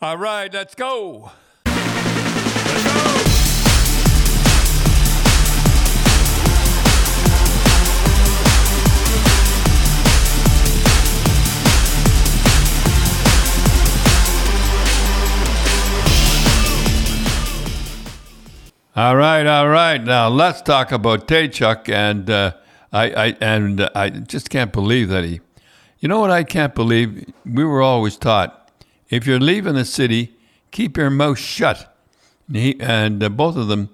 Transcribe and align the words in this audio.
All 0.00 0.16
right, 0.16 0.52
let's 0.54 0.76
go. 0.76 1.32
All 18.94 19.16
right, 19.16 19.46
all 19.46 19.68
right. 19.68 20.02
Now 20.02 20.28
let's 20.28 20.62
talk 20.62 20.92
about 20.92 21.26
Tkachuk, 21.26 21.88
and 21.88 22.30
uh, 22.30 22.52
I, 22.92 23.10
I 23.10 23.36
and 23.40 23.80
I 23.96 24.10
just 24.10 24.48
can't 24.48 24.72
believe 24.72 25.08
that 25.08 25.24
he. 25.24 25.40
You 25.98 26.08
know 26.08 26.20
what 26.20 26.30
I 26.30 26.44
can't 26.44 26.76
believe? 26.76 27.32
We 27.44 27.64
were 27.64 27.82
always 27.82 28.16
taught 28.16 28.57
if 29.08 29.26
you're 29.26 29.40
leaving 29.40 29.74
the 29.74 29.84
city, 29.84 30.36
keep 30.70 30.96
your 30.96 31.10
mouth 31.10 31.38
shut. 31.38 31.96
And, 32.46 32.56
he, 32.56 32.80
and 32.80 33.22
uh, 33.22 33.28
both 33.28 33.56
of 33.56 33.68
them, 33.68 33.90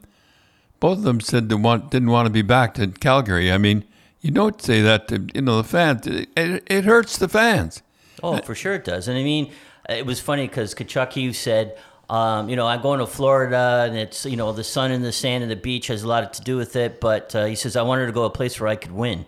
both 0.81 0.99
of 0.99 1.05
them 1.05 1.21
said 1.21 1.49
they 1.49 1.55
want, 1.55 1.91
didn't 1.91 2.11
want 2.11 2.27
to 2.27 2.31
be 2.31 2.43
back 2.43 2.75
to 2.75 2.87
Calgary. 2.89 3.51
I 3.51 3.59
mean, 3.59 3.85
you 4.21 4.31
don't 4.31 4.61
say 4.61 4.81
that 4.81 5.09
to 5.09 5.27
you 5.35 5.43
know 5.43 5.59
the 5.59 5.69
fans. 5.69 6.07
It, 6.07 6.29
it, 6.37 6.63
it 6.67 6.85
hurts 6.85 7.19
the 7.19 7.29
fans. 7.29 7.83
Oh, 8.23 8.39
for 8.39 8.55
sure 8.55 8.75
it 8.75 8.85
does. 8.85 9.07
And 9.07 9.19
I 9.19 9.23
mean, 9.23 9.53
it 9.89 10.07
was 10.07 10.19
funny 10.19 10.49
because 10.49 10.75
Tkachuk 10.75 11.35
said, 11.35 11.77
um, 12.09 12.49
you 12.49 12.57
know, 12.57 12.67
I'm 12.67 12.81
going 12.81 13.01
to 13.01 13.07
Florida 13.07 13.85
and 13.87 13.97
it's, 13.97 14.25
you 14.25 14.37
know, 14.37 14.53
the 14.53 14.65
sun 14.65 14.93
and 14.93 15.05
the 15.05 15.13
sand 15.13 15.43
and 15.43 15.51
the 15.51 15.57
beach 15.57 15.89
has 15.89 16.03
a 16.05 16.09
lot 16.09 16.33
to 16.33 16.43
do 16.43 16.57
with 16.57 16.75
it. 16.77 17.01
But 17.01 17.35
uh, 17.35 17.45
he 17.45 17.55
says, 17.55 17.77
I 17.77 17.83
wanted 17.83 18.07
to 18.07 18.13
go 18.13 18.25
a 18.25 18.31
place 18.31 18.59
where 18.59 18.69
I 18.69 18.77
could 18.77 18.93
win. 18.93 19.27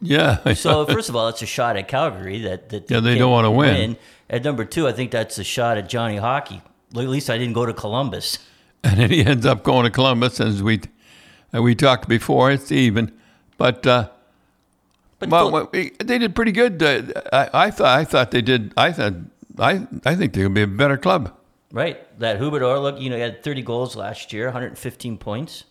Yeah. 0.00 0.52
So, 0.54 0.86
first 0.86 1.08
of 1.08 1.16
all, 1.16 1.28
it's 1.28 1.42
a 1.42 1.46
shot 1.46 1.76
at 1.76 1.88
Calgary 1.88 2.40
that, 2.42 2.68
that 2.70 2.90
Yeah, 2.90 3.00
they 3.00 3.16
don't 3.16 3.30
wanna 3.30 3.50
win. 3.50 3.96
At 4.28 4.44
number 4.44 4.64
two, 4.64 4.88
I 4.88 4.92
think 4.92 5.10
that's 5.10 5.38
a 5.38 5.44
shot 5.44 5.78
at 5.78 5.88
Johnny 5.88 6.16
Hockey. 6.16 6.62
At 6.90 7.08
least 7.08 7.30
I 7.30 7.38
didn't 7.38 7.54
go 7.54 7.66
to 7.66 7.72
Columbus. 7.72 8.38
and 8.84 8.98
then 8.98 9.10
he 9.10 9.24
ends 9.24 9.46
up 9.46 9.62
going 9.62 9.84
to 9.84 9.90
Columbus, 9.90 10.40
as 10.40 10.62
we 10.62 10.80
uh, 11.54 11.62
we 11.62 11.74
talked 11.74 12.08
before. 12.08 12.50
It's 12.50 12.70
even, 12.72 13.12
but 13.56 13.86
uh, 13.86 14.08
But 15.18 15.28
well, 15.30 15.50
well, 15.50 15.70
they 15.72 16.18
did 16.18 16.34
pretty 16.34 16.52
good. 16.52 16.82
Uh, 16.82 17.02
I, 17.32 17.66
I 17.66 17.70
thought 17.70 17.98
I 17.98 18.04
thought 18.04 18.30
they 18.30 18.42
did. 18.42 18.72
I 18.76 18.92
thought 18.92 19.14
I 19.58 19.86
I 20.04 20.14
think 20.14 20.32
they're 20.32 20.44
gonna 20.44 20.54
be 20.54 20.62
a 20.62 20.66
better 20.66 20.96
club. 20.96 21.32
right, 21.72 22.18
that 22.18 22.38
Hubert 22.38 22.62
Orluk, 22.62 23.00
you 23.00 23.10
know, 23.10 23.16
he 23.16 23.22
had 23.22 23.42
30 23.42 23.62
goals 23.62 23.96
last 23.96 24.32
year, 24.32 24.46
115 24.46 25.18
points. 25.18 25.64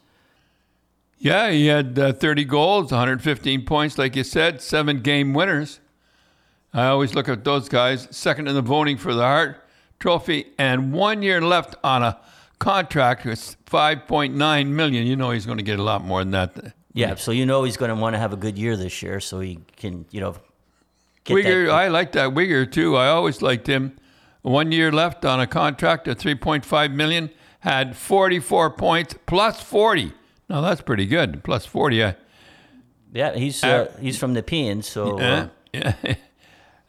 Yeah, 1.17 1.49
he 1.49 1.67
had 1.67 1.97
uh, 1.97 2.13
30 2.13 2.43
goals, 2.45 2.91
115 2.91 3.65
points, 3.65 3.97
like 3.97 4.15
you 4.15 4.23
said, 4.23 4.61
seven 4.61 4.99
game 4.99 5.33
winners. 5.33 5.79
I 6.75 6.87
always 6.87 7.15
look 7.15 7.29
at 7.29 7.45
those 7.45 7.69
guys, 7.69 8.05
second 8.11 8.49
in 8.49 8.53
the 8.53 8.61
voting 8.61 8.97
for 8.97 9.13
the 9.13 9.21
Hart 9.21 9.65
Trophy, 9.97 10.47
and 10.57 10.91
one 10.91 11.21
year 11.21 11.39
left 11.39 11.73
on 11.85 12.03
a 12.03 12.19
contract 12.59 13.25
with 13.25 13.55
5.9 13.65 14.67
million. 14.67 15.07
You 15.07 15.15
know 15.15 15.31
he's 15.31 15.45
going 15.45 15.57
to 15.57 15.63
get 15.63 15.79
a 15.79 15.83
lot 15.83 16.03
more 16.03 16.19
than 16.19 16.31
that. 16.31 16.73
Yeah, 16.93 17.15
so 17.15 17.31
you 17.31 17.45
know 17.45 17.63
he's 17.63 17.77
going 17.77 17.89
to 17.89 17.95
want 17.95 18.13
to 18.13 18.19
have 18.19 18.33
a 18.33 18.37
good 18.37 18.57
year 18.57 18.75
this 18.75 19.01
year 19.01 19.21
so 19.21 19.39
he 19.39 19.59
can, 19.77 20.05
you 20.11 20.19
know, 20.19 20.35
get 21.23 21.35
Wigger, 21.35 21.67
that. 21.67 21.73
I 21.75 21.87
like 21.87 22.11
that 22.11 22.31
Weegar 22.31 22.69
too. 22.69 22.97
I 22.97 23.07
always 23.07 23.41
liked 23.41 23.67
him. 23.67 23.97
One 24.41 24.73
year 24.73 24.91
left 24.91 25.23
on 25.23 25.39
a 25.39 25.47
contract 25.47 26.09
at 26.09 26.17
3.5 26.17 26.93
million, 26.93 27.29
had 27.61 27.95
44 27.95 28.71
points 28.71 29.15
plus 29.25 29.61
40. 29.61 30.11
Now 30.49 30.59
that's 30.59 30.81
pretty 30.81 31.05
good. 31.05 31.41
Plus 31.41 31.65
40. 31.65 32.03
I, 32.03 32.15
yeah, 33.13 33.33
he's 33.33 33.63
uh, 33.63 33.95
he's 34.01 34.19
from 34.19 34.33
the 34.33 34.43
Peons, 34.43 34.87
so 34.87 35.19
uh, 35.19 35.47
yeah. 35.73 35.93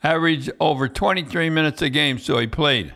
Averaged 0.07 0.53
over 0.61 0.89
23 0.89 1.51
minutes 1.51 1.83
a 1.83 1.91
game, 1.91 2.19
so 2.19 2.39
he 2.39 2.47
played. 2.47 2.95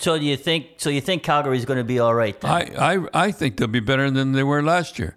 so 0.00 0.18
do 0.18 0.24
you 0.24 0.36
think 0.36 0.66
so 0.78 0.90
you 0.90 1.00
think 1.00 1.22
Calgary's 1.22 1.64
going 1.64 1.78
to 1.78 1.84
be 1.84 2.00
all 2.00 2.12
right 2.14 2.38
then? 2.40 2.50
I, 2.50 2.94
I, 2.94 3.06
I 3.14 3.30
think 3.30 3.56
they'll 3.56 3.68
be 3.68 3.80
better 3.80 4.10
than 4.10 4.32
they 4.32 4.42
were 4.42 4.62
last 4.62 4.98
year. 4.98 5.16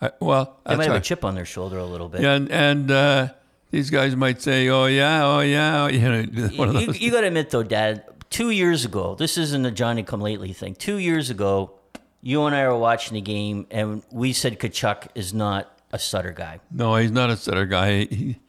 I, 0.00 0.10
well, 0.20 0.58
they 0.66 0.74
might 0.76 0.88
have 0.88 0.96
a 0.96 1.00
chip 1.00 1.24
on 1.24 1.36
their 1.36 1.44
shoulder 1.44 1.78
a 1.78 1.84
little 1.84 2.08
bit. 2.08 2.22
Yeah, 2.22 2.34
and, 2.34 2.50
and 2.50 2.90
uh, 2.90 3.28
these 3.70 3.90
guys 3.90 4.16
might 4.16 4.42
say, 4.42 4.68
"Oh 4.68 4.86
yeah, 4.86 5.24
oh 5.24 5.40
yeah," 5.40 5.86
you 5.98 6.00
know, 6.00 6.80
you, 6.80 6.92
you 6.92 7.10
got 7.12 7.20
to 7.20 7.28
admit 7.28 7.50
though, 7.50 7.62
Dad. 7.62 8.04
Two 8.28 8.50
years 8.50 8.84
ago, 8.84 9.14
this 9.14 9.38
isn't 9.38 9.64
a 9.64 9.70
Johnny 9.70 10.02
Come 10.02 10.20
Lately 10.20 10.52
thing. 10.52 10.74
Two 10.74 10.96
years 10.96 11.30
ago, 11.30 11.78
you 12.20 12.42
and 12.46 12.56
I 12.56 12.66
were 12.66 12.76
watching 12.76 13.14
the 13.14 13.20
game, 13.20 13.68
and 13.70 14.02
we 14.10 14.32
said 14.32 14.58
Tkachuk 14.58 15.08
is 15.14 15.32
not 15.32 15.70
a 15.92 15.98
Sutter 16.00 16.32
guy. 16.32 16.58
No, 16.72 16.96
he's 16.96 17.12
not 17.12 17.30
a 17.30 17.36
Sutter 17.36 17.66
guy. 17.66 18.06
He, 18.06 18.40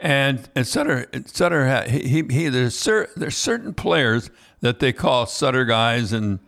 and 0.00 0.48
and 0.54 0.66
Sutter 0.66 1.06
Sutter 1.26 1.68
ha- 1.68 1.88
he, 1.88 2.00
he, 2.00 2.22
he 2.30 2.48
there's 2.48 2.76
cer- 2.76 3.10
there's 3.16 3.36
certain 3.36 3.74
players 3.74 4.30
that 4.60 4.80
they 4.80 4.92
call 4.92 5.26
Sutter 5.26 5.64
guys 5.64 6.12
and 6.12 6.38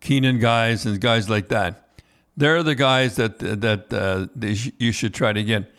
Keenan 0.00 0.38
guys 0.38 0.86
and 0.86 1.00
guys 1.00 1.28
like 1.28 1.48
that. 1.48 1.88
They're 2.36 2.62
the 2.62 2.74
guys 2.74 3.16
that 3.16 3.38
that 3.38 3.92
uh, 3.92 4.26
they 4.34 4.54
sh- 4.54 4.72
you 4.78 4.92
should 4.92 5.14
try 5.14 5.32
to 5.32 5.42
get. 5.42 5.70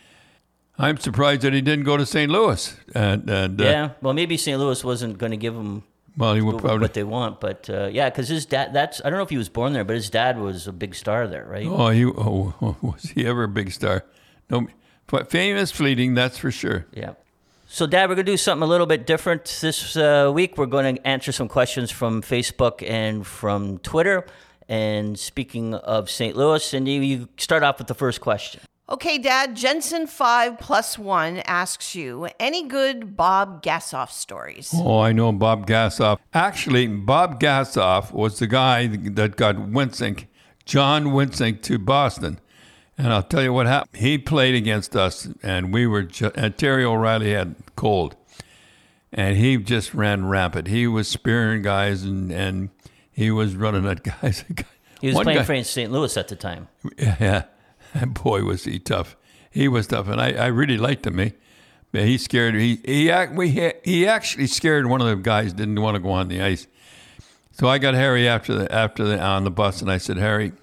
I'm 0.77 0.97
surprised 0.97 1.41
that 1.41 1.53
he 1.53 1.61
didn't 1.61 1.85
go 1.85 1.95
to 1.95 2.05
St. 2.07 2.31
Louis. 2.31 2.75
And, 2.95 3.29
and 3.29 3.61
uh, 3.61 3.63
Yeah, 3.63 3.89
well, 4.01 4.13
maybe 4.15 4.35
St. 4.35 4.59
Louis 4.59 4.83
wasn't 4.83 5.19
going 5.19 5.29
to 5.31 5.37
give 5.37 5.53
him 5.53 5.83
well, 6.17 6.33
he 6.33 6.41
would 6.41 6.55
what 6.55 6.63
probably. 6.63 6.87
they 6.87 7.03
want, 7.03 7.39
but 7.39 7.69
uh, 7.69 7.87
yeah, 7.91 8.09
because 8.09 8.27
his 8.27 8.45
dad. 8.45 8.73
That's 8.73 9.01
I 9.05 9.09
don't 9.09 9.17
know 9.17 9.23
if 9.23 9.29
he 9.29 9.37
was 9.37 9.49
born 9.49 9.73
there, 9.73 9.83
but 9.85 9.95
his 9.95 10.09
dad 10.09 10.37
was 10.37 10.67
a 10.67 10.73
big 10.73 10.93
star 10.95 11.27
there, 11.27 11.45
right? 11.45 11.65
Oh, 11.65 11.89
he 11.89 12.05
oh, 12.05 12.53
was 12.81 13.03
he 13.03 13.25
ever 13.25 13.43
a 13.43 13.47
big 13.47 13.71
star? 13.71 14.03
No, 14.49 14.67
but 15.11 15.29
famous 15.29 15.71
fleeting, 15.71 16.15
that's 16.15 16.37
for 16.37 16.49
sure. 16.49 16.85
Yeah. 16.93 17.13
So, 17.67 17.85
Dad, 17.85 18.09
we're 18.09 18.15
going 18.15 18.25
to 18.25 18.31
do 18.31 18.37
something 18.37 18.63
a 18.63 18.69
little 18.69 18.87
bit 18.87 19.05
different 19.05 19.45
this 19.61 19.95
uh, 19.95 20.31
week. 20.33 20.57
We're 20.57 20.65
going 20.65 20.95
to 20.95 21.07
answer 21.07 21.31
some 21.31 21.47
questions 21.47 21.91
from 21.91 22.21
Facebook 22.21 22.83
and 22.89 23.25
from 23.25 23.77
Twitter. 23.77 24.25
And 24.67 25.19
speaking 25.19 25.75
of 25.75 26.09
St. 26.09 26.35
Louis, 26.35 26.63
Cindy, 26.63 26.93
you 26.93 27.29
start 27.37 27.63
off 27.63 27.77
with 27.77 27.87
the 27.87 27.93
first 27.93 28.21
question. 28.21 28.61
Okay, 28.89 29.17
Dad, 29.17 29.55
Jensen5 29.55 30.59
plus 30.59 30.99
one 30.99 31.37
asks 31.45 31.95
you 31.95 32.27
any 32.41 32.67
good 32.67 33.15
Bob 33.15 33.63
Gassoff 33.63 34.11
stories? 34.11 34.73
Oh, 34.75 34.99
I 34.99 35.13
know 35.13 35.31
Bob 35.31 35.65
Gassoff. 35.65 36.17
Actually, 36.33 36.87
Bob 36.87 37.39
Gassoff 37.39 38.11
was 38.11 38.39
the 38.39 38.47
guy 38.47 38.87
that 38.87 39.37
got 39.37 39.55
Wensink, 39.55 40.25
John 40.65 41.05
Wensink, 41.07 41.61
to 41.61 41.79
Boston. 41.79 42.41
And 43.03 43.11
I'll 43.11 43.23
tell 43.23 43.41
you 43.41 43.51
what 43.51 43.65
happened. 43.65 43.99
He 43.99 44.17
played 44.19 44.53
against 44.53 44.95
us, 44.95 45.27
and 45.41 45.73
we 45.73 45.87
were, 45.87 46.03
ju- 46.03 46.31
and 46.35 46.55
Terry 46.55 46.85
O'Reilly 46.85 47.31
had 47.33 47.55
cold. 47.75 48.15
And 49.11 49.35
he 49.37 49.57
just 49.57 49.93
ran 49.95 50.27
rampant. 50.27 50.67
He 50.67 50.85
was 50.85 51.07
spearing 51.07 51.63
guys, 51.63 52.03
and, 52.03 52.31
and 52.31 52.69
he 53.11 53.31
was 53.31 53.55
running 53.55 53.87
at 53.87 54.03
guys. 54.21 54.45
He 55.01 55.07
was 55.07 55.15
One 55.15 55.23
playing 55.23 55.39
guy- 55.39 55.45
for 55.45 55.63
St. 55.63 55.91
Louis 55.91 56.15
at 56.15 56.27
the 56.27 56.35
time. 56.35 56.67
yeah, 56.97 57.45
and 57.95 58.13
boy 58.23 58.43
was 58.43 58.65
he 58.65 58.77
tough. 58.77 59.17
He 59.49 59.67
was 59.67 59.87
tough, 59.87 60.07
and 60.07 60.21
I, 60.21 60.33
I 60.33 60.47
really 60.47 60.77
liked 60.77 61.07
him. 61.07 61.17
He, 61.17 61.33
he 61.91 62.17
scared 62.19 62.53
he 62.55 62.79
he 62.85 63.11
we 63.33 63.73
he 63.83 64.07
actually 64.07 64.47
scared 64.47 64.85
one 64.85 65.01
of 65.01 65.07
the 65.07 65.15
guys. 65.15 65.53
Didn't 65.53 65.81
want 65.81 65.95
to 65.95 65.99
go 65.99 66.11
on 66.11 66.27
the 66.29 66.39
ice. 66.41 66.67
So 67.51 67.67
I 67.67 67.79
got 67.79 67.95
Harry 67.95 68.27
after 68.29 68.53
the 68.55 68.71
after 68.71 69.03
the 69.03 69.19
on 69.19 69.43
the 69.43 69.51
bus, 69.51 69.81
and 69.81 69.91
I 69.91 69.97
said, 69.97 70.17
Harry, 70.17 70.53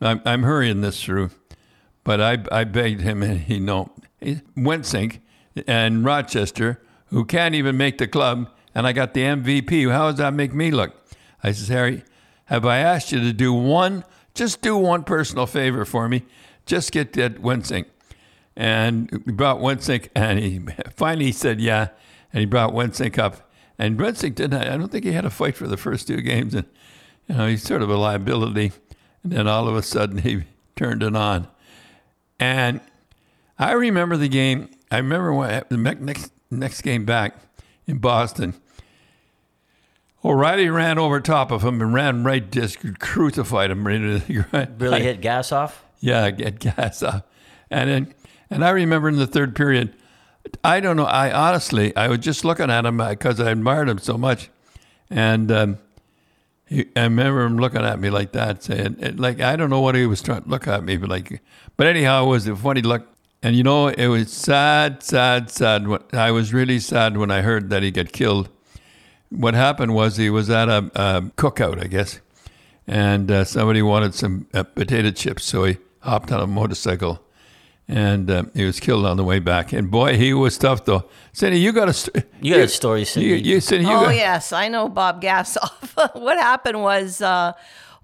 I'm 0.00 0.20
I'm 0.24 0.42
hurrying 0.42 0.80
this 0.80 1.00
through, 1.04 1.30
but 2.06 2.20
I 2.20 2.38
I 2.52 2.62
begged 2.62 3.00
him, 3.00 3.22
and 3.22 3.40
he 3.40 3.58
no, 3.58 3.90
Wensink 4.56 5.18
and 5.66 6.04
Rochester, 6.04 6.80
who 7.06 7.24
can't 7.24 7.56
even 7.56 7.76
make 7.76 7.98
the 7.98 8.06
club, 8.06 8.48
and 8.74 8.86
I 8.86 8.92
got 8.92 9.12
the 9.12 9.22
MVP. 9.22 9.90
How 9.90 10.10
does 10.10 10.18
that 10.18 10.32
make 10.32 10.54
me 10.54 10.70
look? 10.70 10.94
I 11.42 11.50
says, 11.50 11.68
Harry, 11.68 12.04
have 12.44 12.64
I 12.64 12.78
asked 12.78 13.10
you 13.10 13.18
to 13.20 13.32
do 13.32 13.52
one, 13.52 14.04
just 14.34 14.62
do 14.62 14.76
one 14.76 15.02
personal 15.02 15.46
favor 15.46 15.84
for 15.84 16.08
me? 16.08 16.22
Just 16.64 16.92
get 16.92 17.12
that 17.14 17.42
Wensink. 17.42 17.86
And 18.54 19.10
we 19.26 19.32
brought 19.32 19.58
Wensink, 19.58 20.08
and 20.14 20.38
he 20.38 20.60
finally 20.94 21.32
said, 21.32 21.60
yeah. 21.60 21.88
And 22.32 22.40
he 22.40 22.46
brought 22.46 22.72
Wensink 22.72 23.18
up. 23.18 23.50
And 23.78 23.98
Wensink 23.98 24.36
didn't, 24.36 24.54
I 24.54 24.76
don't 24.76 24.92
think 24.92 25.04
he 25.04 25.12
had 25.12 25.24
a 25.24 25.30
fight 25.30 25.56
for 25.56 25.66
the 25.66 25.76
first 25.76 26.06
two 26.06 26.20
games. 26.20 26.54
And, 26.54 26.66
you 27.28 27.34
know, 27.34 27.48
he's 27.48 27.64
sort 27.64 27.82
of 27.82 27.90
a 27.90 27.96
liability. 27.96 28.72
And 29.24 29.32
then 29.32 29.48
all 29.48 29.66
of 29.66 29.74
a 29.74 29.82
sudden, 29.82 30.18
he 30.18 30.44
turned 30.76 31.02
it 31.02 31.16
on. 31.16 31.48
And 32.38 32.80
I 33.58 33.72
remember 33.72 34.16
the 34.16 34.28
game. 34.28 34.68
I 34.90 34.98
remember 34.98 35.32
when, 35.32 35.64
the 35.68 35.76
next, 35.76 36.32
next 36.50 36.82
game 36.82 37.04
back 37.04 37.36
in 37.86 37.98
Boston. 37.98 38.54
O'Reilly 40.24 40.68
ran 40.68 40.98
over 40.98 41.20
top 41.20 41.50
of 41.52 41.62
him 41.62 41.80
and 41.80 41.94
ran 41.94 42.24
right, 42.24 42.50
just 42.50 42.78
crucified 42.98 43.70
him 43.70 43.86
right 43.86 43.96
into 43.96 44.18
the 44.18 44.42
ground. 44.42 44.80
Really 44.80 45.02
hit 45.02 45.20
Gassoff? 45.20 45.72
Yeah, 46.00 46.30
get 46.30 46.58
Gassoff. 46.58 47.22
And 47.70 47.90
then, 47.90 48.14
and 48.50 48.64
I 48.64 48.70
remember 48.70 49.08
in 49.08 49.16
the 49.16 49.26
third 49.26 49.54
period, 49.54 49.94
I 50.62 50.80
don't 50.80 50.96
know. 50.96 51.04
I 51.04 51.32
honestly, 51.32 51.94
I 51.96 52.08
was 52.08 52.18
just 52.18 52.44
looking 52.44 52.70
at 52.70 52.84
him 52.84 52.98
because 52.98 53.40
I 53.40 53.50
admired 53.50 53.88
him 53.88 53.98
so 53.98 54.16
much, 54.16 54.50
and 55.10 55.50
um, 55.50 55.78
he, 56.66 56.86
I 56.96 57.04
remember 57.04 57.42
him 57.44 57.58
looking 57.58 57.82
at 57.82 57.98
me 58.00 58.10
like 58.10 58.32
that, 58.32 58.62
saying, 58.62 58.96
it- 59.00 59.18
like 59.20 59.40
I 59.40 59.56
don't 59.56 59.70
know 59.70 59.80
what 59.80 59.94
he 59.94 60.06
was 60.06 60.22
trying 60.22 60.42
to 60.42 60.48
look 60.48 60.66
at 60.68 60.84
me, 60.84 60.96
but 60.96 61.08
like, 61.08 61.42
but 61.76 61.86
anyhow, 61.86 62.24
it 62.24 62.28
was 62.28 62.46
a 62.48 62.56
funny 62.56 62.82
look. 62.82 63.06
And 63.42 63.54
you 63.54 63.62
know, 63.62 63.88
it 63.88 64.08
was 64.08 64.32
sad, 64.32 65.02
sad, 65.02 65.50
sad. 65.50 65.86
I 66.12 66.30
was 66.32 66.52
really 66.52 66.78
sad 66.80 67.16
when 67.16 67.30
I 67.30 67.42
heard 67.42 67.70
that 67.70 67.82
he 67.82 67.90
got 67.90 68.10
killed, 68.12 68.48
what 69.30 69.54
happened 69.54 69.94
was 69.94 70.16
he 70.16 70.30
was 70.30 70.50
at 70.50 70.68
a, 70.68 70.78
a 70.94 71.22
cookout, 71.36 71.82
I 71.82 71.86
guess, 71.86 72.20
and 72.86 73.30
uh, 73.30 73.44
somebody 73.44 73.82
wanted 73.82 74.14
some 74.14 74.46
uh, 74.54 74.62
potato 74.62 75.10
chips, 75.10 75.44
so 75.44 75.64
he 75.64 75.78
hopped 76.00 76.32
on 76.32 76.40
a 76.40 76.46
motorcycle, 76.46 77.20
and 77.88 78.30
uh, 78.30 78.44
he 78.54 78.64
was 78.64 78.80
killed 78.80 79.06
on 79.06 79.16
the 79.16 79.24
way 79.24 79.38
back. 79.38 79.72
And 79.72 79.90
boy, 79.90 80.16
he 80.16 80.34
was 80.34 80.58
tough 80.58 80.84
though. 80.84 81.04
Cindy, 81.32 81.60
you 81.60 81.72
got 81.72 81.88
a 81.88 81.92
st- 81.92 82.24
You 82.40 82.54
got 82.54 82.64
a 82.64 82.68
story, 82.68 83.04
Cindy. 83.04 83.28
You, 83.28 83.34
you, 83.36 83.60
Cindy, 83.60 83.86
you 83.86 83.92
oh 83.92 84.04
got, 84.04 84.14
yes, 84.14 84.52
I 84.52 84.68
know 84.68 84.88
Bob 84.88 85.22
Gassoff. 85.22 86.14
what 86.20 86.38
happened 86.38 86.82
was, 86.82 87.22
uh, 87.22 87.52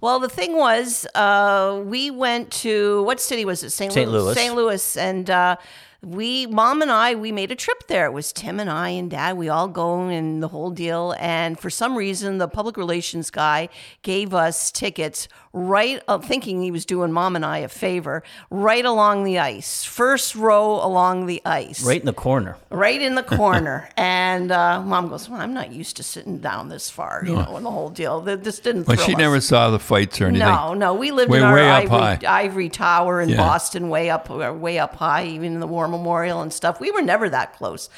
well, 0.01 0.19
the 0.19 0.29
thing 0.29 0.57
was, 0.57 1.07
uh, 1.15 1.83
we 1.85 2.11
went 2.11 2.51
to 2.53 3.03
what 3.05 3.21
city 3.21 3.45
was 3.45 3.63
it? 3.63 3.71
St. 3.71 3.93
St. 3.93 4.11
Louis. 4.11 4.35
St. 4.35 4.55
Louis, 4.55 4.97
and 4.97 5.31
uh, 5.31 5.57
we, 6.05 6.47
mom 6.47 6.83
and 6.83 6.91
I, 6.91 7.15
we 7.15 7.31
made 7.31 7.53
a 7.53 7.55
trip 7.55 7.87
there. 7.87 8.07
It 8.07 8.13
was 8.13 8.33
Tim 8.33 8.59
and 8.59 8.69
I 8.69 8.89
and 8.91 9.11
Dad. 9.11 9.37
We 9.37 9.49
all 9.49 9.69
go 9.69 10.09
and 10.09 10.43
the 10.43 10.49
whole 10.49 10.71
deal. 10.71 11.15
And 11.19 11.59
for 11.59 11.71
some 11.71 11.97
reason, 11.97 12.39
the 12.39 12.49
public 12.49 12.77
relations 12.77 13.31
guy 13.31 13.69
gave 14.03 14.35
us 14.35 14.71
tickets 14.73 15.29
right, 15.55 16.03
uh, 16.09 16.17
thinking 16.19 16.63
he 16.63 16.71
was 16.71 16.87
doing 16.87 17.13
mom 17.13 17.37
and 17.37 17.45
I 17.45 17.59
a 17.59 17.69
favor, 17.69 18.23
right 18.51 18.85
along 18.87 19.25
the 19.25 19.39
ice, 19.39 19.85
first 19.85 20.35
row 20.35 20.77
along 20.83 21.27
the 21.27 21.43
ice 21.45 21.85
Right 21.85 22.01
in 22.01 22.07
the 22.07 22.15
corner. 22.15 22.57
right 22.71 23.01
in 23.01 23.17
the 23.17 23.23
corner. 23.23 23.91
and 23.99 24.51
uh, 24.51 24.81
mom 24.83 25.09
goes, 25.09 25.29
well, 25.29 25.41
I'm 25.43 25.53
not 25.53 25.71
used 25.71 25.97
to 25.99 26.03
sitting 26.03 26.39
down 26.39 26.71
this 26.71 26.89
far, 26.89 27.23
you 27.27 27.35
know, 27.37 27.55
and 27.57 27.67
the 27.67 27.71
whole 27.71 27.91
deal. 27.91 28.25
Th- 28.25 28.41
This 28.41 28.61
didn't. 28.61 28.85
But 28.85 28.99
she 29.01 29.13
us. 29.13 29.19
never 29.19 29.41
saw 29.43 29.69
the 29.71 29.79
fights 29.79 30.23
or 30.23 30.29
anything. 30.29 30.49
No, 30.49 30.73
no. 30.73 30.95
We 30.95 31.11
lived 31.13 31.31
Way- 31.31 31.39
in 31.41 31.45
our 31.45 31.59
ivory, 31.59 32.27
ivory 32.27 32.69
tower 32.71 33.21
in 33.21 33.29
Yeah. 33.29 33.37
Boston, 33.37 33.91
way 33.91 34.09
up, 34.09 34.31
uh, 34.31 34.55
way 34.55 34.79
up 34.79 34.97
high, 34.97 35.27
even 35.27 35.53
in 35.53 35.61
the 35.61 35.67
War 35.67 35.87
Memorial 35.93 36.41
and 36.43 36.53
stuff. 36.53 36.81
We 36.81 36.91
were 36.91 37.03
never 37.03 37.29
that 37.29 37.53
close. 37.55 37.89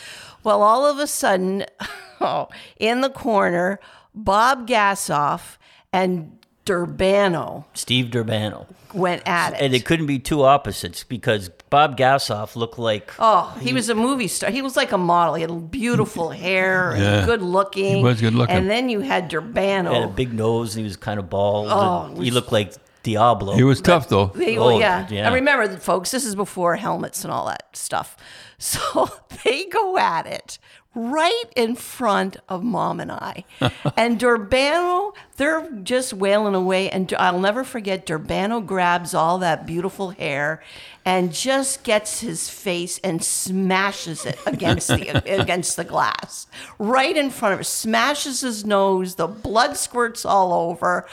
Well, 0.42 0.62
all 0.62 0.84
of 0.84 0.98
a 0.98 1.06
sudden, 1.06 1.64
oh, 2.20 2.48
in 2.78 3.00
the 3.00 3.08
corner, 3.10 3.80
Bob 4.14 4.68
Gassoff 4.68 5.56
and 5.92 6.38
Durbano 6.66 7.66
Steve 7.74 8.10
Durbano. 8.10 8.66
went 8.94 9.22
at 9.26 9.52
it. 9.54 9.60
And 9.60 9.74
it 9.74 9.84
couldn't 9.84 10.06
be 10.06 10.18
two 10.18 10.42
opposites 10.42 11.04
because 11.04 11.50
Bob 11.70 11.96
Gassoff 11.98 12.56
looked 12.56 12.78
like 12.78 13.12
Oh, 13.18 13.54
he 13.60 13.72
was 13.72 13.88
a 13.90 13.94
movie 13.94 14.28
star. 14.28 14.50
He 14.50 14.62
was 14.62 14.76
like 14.76 14.92
a 14.92 14.98
model. 14.98 15.34
He 15.34 15.42
had 15.42 15.70
beautiful 15.70 16.30
hair 16.46 16.92
and 16.92 17.02
Yeah. 17.02 17.26
good 17.26 17.42
looking. 17.42 17.96
He 17.98 18.02
was 18.02 18.20
good 18.20 18.34
looking. 18.34 18.56
And 18.56 18.70
then 18.70 18.88
you 18.88 19.00
had 19.00 19.28
Durbano. 19.28 19.92
had 19.92 20.02
a 20.04 20.08
big 20.08 20.32
nose 20.32 20.74
and 20.74 20.80
he 20.80 20.84
was 20.84 20.96
kind 20.96 21.18
of 21.20 21.28
bald. 21.30 21.68
Oh, 21.70 22.06
and 22.06 22.14
he 22.16 22.24
was- 22.24 22.32
looked 22.34 22.52
like 22.52 22.72
Diablo. 23.04 23.54
He 23.54 23.62
was 23.62 23.80
tough 23.80 24.08
though. 24.08 24.26
They, 24.34 24.58
Oh, 24.58 24.78
yeah. 24.78 25.06
yeah. 25.08 25.26
And 25.26 25.34
remember, 25.34 25.76
folks, 25.76 26.10
this 26.10 26.24
is 26.24 26.34
before 26.34 26.74
helmets 26.74 27.22
and 27.22 27.32
all 27.32 27.46
that 27.46 27.76
stuff. 27.76 28.16
So 28.56 29.10
they 29.44 29.64
go 29.66 29.98
at 29.98 30.26
it 30.26 30.58
right 30.94 31.44
in 31.56 31.74
front 31.74 32.36
of 32.48 32.62
mom 32.62 33.00
and 33.00 33.10
I. 33.12 33.44
and 33.96 34.18
Durbano, 34.18 35.12
they're 35.36 35.68
just 35.82 36.14
wailing 36.14 36.54
away. 36.54 36.88
And 36.88 37.12
I'll 37.18 37.40
never 37.40 37.64
forget, 37.64 38.06
Durbano 38.06 38.60
grabs 38.60 39.12
all 39.12 39.38
that 39.38 39.66
beautiful 39.66 40.10
hair 40.10 40.62
and 41.04 41.32
just 41.32 41.82
gets 41.82 42.20
his 42.20 42.48
face 42.48 42.98
and 43.04 43.22
smashes 43.22 44.24
it 44.24 44.38
against 44.46 44.88
the 44.88 45.40
against 45.40 45.76
the 45.76 45.84
glass 45.84 46.46
right 46.78 47.16
in 47.16 47.28
front 47.28 47.52
of 47.54 47.60
it 47.60 47.64
smashes 47.64 48.40
his 48.40 48.64
nose 48.64 49.16
the 49.16 49.26
blood 49.26 49.76
squirts 49.76 50.24
all 50.24 50.54
over 50.54 51.06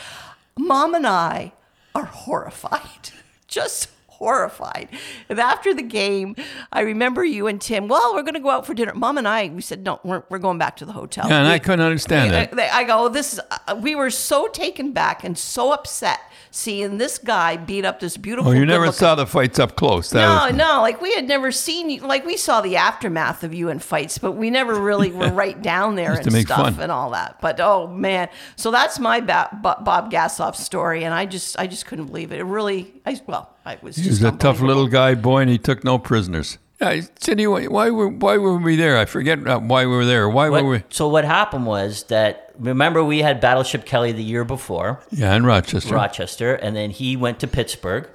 mom 0.58 0.94
and 0.96 1.06
i 1.06 1.52
are 1.96 2.06
horrified 2.06 3.12
just 3.48 3.90
horrified. 4.08 4.88
And 5.30 5.40
after 5.40 5.74
the 5.74 5.82
game 5.82 6.36
i 6.72 6.82
remember 6.82 7.26
you 7.26 7.48
and 7.48 7.60
tim 7.60 7.88
well 7.88 8.14
we're 8.14 8.22
going 8.22 8.36
to 8.36 8.40
go 8.40 8.52
out 8.52 8.68
for 8.68 8.74
dinner. 8.76 8.94
Mom 8.94 9.18
and 9.18 9.28
i 9.28 9.48
we 9.50 9.62
said 9.62 9.84
no 9.84 10.00
we're, 10.04 10.24
we're 10.30 10.38
going 10.38 10.60
back 10.60 10.78
to 10.78 10.86
the 10.86 10.94
hotel. 10.94 11.28
Yeah, 11.28 11.40
and 11.40 11.48
We- 11.48 11.54
I 11.56 11.60
couldn't 11.60 11.84
understand 11.84 12.32
that. 12.32 12.54
I, 12.60 12.80
I 12.82 12.84
go, 12.84 13.10
this 13.10 13.34
is, 13.34 13.40
uh, 13.68 13.76
we 13.82 13.96
were 13.96 14.12
so 14.12 14.48
taken 14.48 14.92
back 14.94 15.24
and 15.24 15.36
so 15.38 15.72
upset 15.74 16.20
seeing 16.52 16.98
this 16.98 17.18
guy 17.18 17.56
beat 17.58 17.86
up 17.86 18.00
this 18.00 18.18
beautiful. 18.18 18.52
Oh, 18.52 18.54
you 18.54 18.66
never 18.66 18.92
saw 18.92 19.16
the 19.16 19.26
fights 19.26 19.58
up 19.58 19.76
close. 19.76 20.10
That 20.12 20.22
No, 20.28 20.46
was- 20.48 20.56
no, 20.56 20.82
like 20.82 21.02
we 21.02 21.14
had 21.16 21.28
never 21.28 21.52
seen 21.52 21.90
you. 21.90 22.02
Like 22.02 22.26
we 22.26 22.38
saw 22.38 22.62
the 22.62 22.76
aftermath 22.76 23.44
of 23.44 23.54
you 23.54 23.70
in 23.70 23.80
fights, 23.80 24.18
but 24.18 24.34
we 24.34 24.50
never 24.50 24.76
really 24.80 25.12
were 25.14 25.30
right 25.32 25.60
down 25.62 25.96
there 25.96 26.14
and 26.14 26.24
to 26.26 26.32
make 26.32 26.48
stuff 26.48 26.76
fun. 26.76 26.80
and 26.84 26.92
all 26.92 27.12
that. 27.12 27.40
But 27.42 27.60
oh 27.60 27.88
man, 27.88 28.30
so 28.56 28.70
that's 28.70 29.00
my 29.00 29.22
ba- 29.22 29.50
Bo- 29.62 29.82
Bob 29.82 30.12
Gassoff 30.12 30.56
story, 30.56 31.04
and 31.06 31.14
I 31.14 31.26
just, 31.26 31.58
I 31.58 31.68
just 31.68 31.86
couldn't 31.86 32.08
believe 32.08 32.32
it. 32.32 32.40
It 32.40 32.44
really, 32.44 32.94
I 33.06 33.20
well, 33.26 33.56
I 33.66 33.78
was. 33.82 33.96
He 33.96 34.04
just 34.04 34.22
was 34.22 34.34
a 34.34 34.38
tough 34.38 34.60
little 34.62 34.88
guy, 34.88 35.16
boy, 35.16 35.40
and 35.42 35.50
he 35.50 35.58
took 35.58 35.84
no 35.84 35.98
prisoners. 35.98 36.58
Yeah, 36.82 37.02
Cindy, 37.20 37.46
why, 37.46 37.68
why 37.68 37.92
were 37.92 38.08
why 38.10 38.38
were 38.40 38.58
we 38.58 38.76
there? 38.76 38.98
I 38.98 39.06
forget 39.06 39.46
uh, 39.48 39.60
why 39.60 39.86
we 39.86 39.96
were 39.96 40.06
there. 40.06 40.28
Why 40.28 40.50
What- 40.50 40.64
were 40.64 40.70
we? 40.72 40.84
so 40.90 41.08
what 41.08 41.24
happened 41.26 41.68
was 41.68 42.04
that 42.06 42.51
remember 42.62 43.04
we 43.04 43.20
had 43.20 43.42
Battleship 43.42 43.86
Kelly 43.86 44.12
the 44.12 44.24
year 44.24 44.44
before, 44.44 45.02
Yeah, 45.12 45.36
in 45.36 45.46
Rochester. 45.46 45.94
Rochester, 45.94 46.56
and 46.56 46.76
then 46.76 46.92
he 46.92 47.18
went 47.18 47.40
to 47.40 47.48
Pittsburgh, 47.48 48.08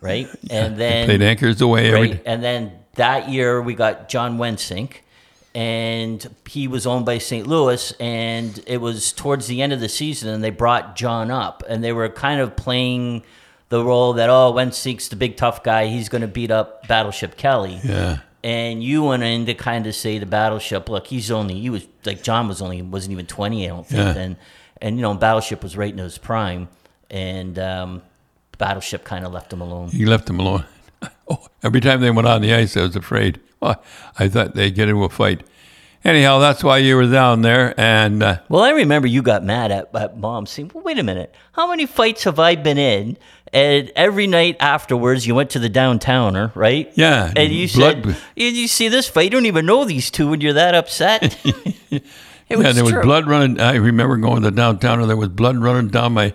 right? 0.00 0.28
And 0.50 0.78
then 0.78 1.06
Played 1.06 1.22
anchors 1.22 1.60
away 1.60 1.92
every? 1.92 2.20
And 2.24 2.42
then 2.42 2.72
that 2.94 3.28
year 3.28 3.60
we 3.60 3.74
got 3.74 4.08
John 4.08 4.38
Wensink, 4.38 4.98
and 5.54 6.26
he 6.48 6.68
was 6.68 6.86
owned 6.86 7.04
by 7.06 7.18
St. 7.18 7.46
Louis. 7.46 7.92
And 7.98 8.62
it 8.66 8.80
was 8.80 9.12
towards 9.12 9.46
the 9.46 9.60
end 9.62 9.72
of 9.72 9.80
the 9.80 9.88
season, 9.88 10.28
and 10.30 10.42
they 10.42 10.50
brought 10.50 10.96
John 10.96 11.30
up, 11.30 11.62
and 11.68 11.82
they 11.82 11.92
were 11.92 12.08
kind 12.08 12.40
of 12.40 12.56
playing 12.56 13.22
the 13.68 13.84
role 13.84 14.14
that 14.14 14.30
oh, 14.30 14.52
Wensink's 14.52 15.08
the 15.08 15.16
big 15.16 15.36
tough 15.36 15.62
guy, 15.62 15.86
he's 15.88 16.08
going 16.08 16.22
to 16.22 16.28
beat 16.28 16.50
up 16.50 16.86
Battleship 16.88 17.36
Kelly. 17.36 17.80
Yeah. 17.84 18.18
And 18.44 18.82
you 18.82 19.02
went 19.04 19.22
in 19.24 19.46
to 19.46 19.54
kind 19.54 19.86
of 19.86 19.94
say 19.94 20.18
the 20.18 20.26
Battleship, 20.26 20.88
look, 20.88 21.08
he's 21.08 21.30
only 21.30 21.58
he 21.60 21.70
was 21.70 21.86
like 22.04 22.22
John 22.22 22.46
was 22.48 22.62
only 22.62 22.80
wasn't 22.82 23.12
even 23.12 23.26
twenty, 23.26 23.66
I 23.66 23.68
don't 23.68 23.86
think. 23.86 24.16
Yeah. 24.16 24.22
And 24.22 24.36
and 24.80 24.96
you 24.96 25.02
know 25.02 25.14
Battleship 25.14 25.62
was 25.62 25.76
right 25.76 25.92
in 25.92 25.98
his 25.98 26.18
prime, 26.18 26.68
and 27.10 27.58
um, 27.58 28.02
Battleship 28.58 29.04
kind 29.04 29.24
of 29.24 29.32
left 29.32 29.52
him 29.52 29.60
alone. 29.60 29.88
He 29.88 30.06
left 30.06 30.28
him 30.28 30.40
alone. 30.40 30.64
Oh, 31.30 31.46
every 31.62 31.82
time 31.82 32.00
they 32.00 32.10
went 32.10 32.26
on 32.26 32.40
the 32.40 32.54
ice, 32.54 32.74
I 32.76 32.82
was 32.82 32.96
afraid. 32.96 33.38
Well, 33.60 33.82
I 34.18 34.28
thought 34.28 34.54
they'd 34.54 34.74
get 34.74 34.88
into 34.88 35.02
a 35.04 35.08
fight. 35.08 35.42
Anyhow, 36.04 36.38
that's 36.38 36.62
why 36.62 36.78
you 36.78 36.94
were 36.94 37.10
down 37.10 37.42
there, 37.42 37.74
and 37.78 38.22
uh, 38.22 38.38
Well, 38.48 38.62
I 38.62 38.70
remember 38.70 39.08
you 39.08 39.20
got 39.20 39.44
mad 39.44 39.72
at, 39.72 39.92
at 39.94 40.16
mom 40.16 40.46
saying, 40.46 40.70
well, 40.72 40.84
wait 40.84 40.98
a 40.98 41.02
minute, 41.02 41.34
how 41.52 41.68
many 41.68 41.84
fights 41.86 42.22
have 42.24 42.38
I 42.38 42.54
been 42.54 42.78
in? 42.78 43.18
And 43.52 43.90
every 43.96 44.26
night 44.26 44.56
afterwards, 44.60 45.26
you 45.26 45.34
went 45.34 45.50
to 45.50 45.58
the 45.58 45.70
downtowner, 45.70 46.54
right? 46.54 46.90
Yeah, 46.94 47.32
And 47.36 47.52
you 47.52 47.68
blood- 47.68 48.04
said, 48.04 48.16
you, 48.36 48.48
you 48.48 48.68
see 48.68 48.88
this 48.88 49.08
fight, 49.08 49.24
you 49.24 49.30
don't 49.30 49.46
even 49.46 49.66
know 49.66 49.84
these 49.84 50.10
two, 50.10 50.32
and 50.32 50.42
you're 50.42 50.52
that 50.54 50.74
upset. 50.74 51.36
It 52.50 52.58
yeah, 52.58 52.66
was 52.68 52.76
there 52.76 52.84
was 52.84 52.94
blood 53.04 53.26
running. 53.26 53.60
I 53.60 53.74
remember 53.74 54.16
going 54.16 54.36
to 54.42 54.50
the 54.50 54.56
downtown, 54.56 55.00
and 55.02 55.10
there 55.10 55.18
was 55.18 55.28
blood 55.28 55.58
running 55.58 55.88
down 55.88 56.14
my, 56.14 56.32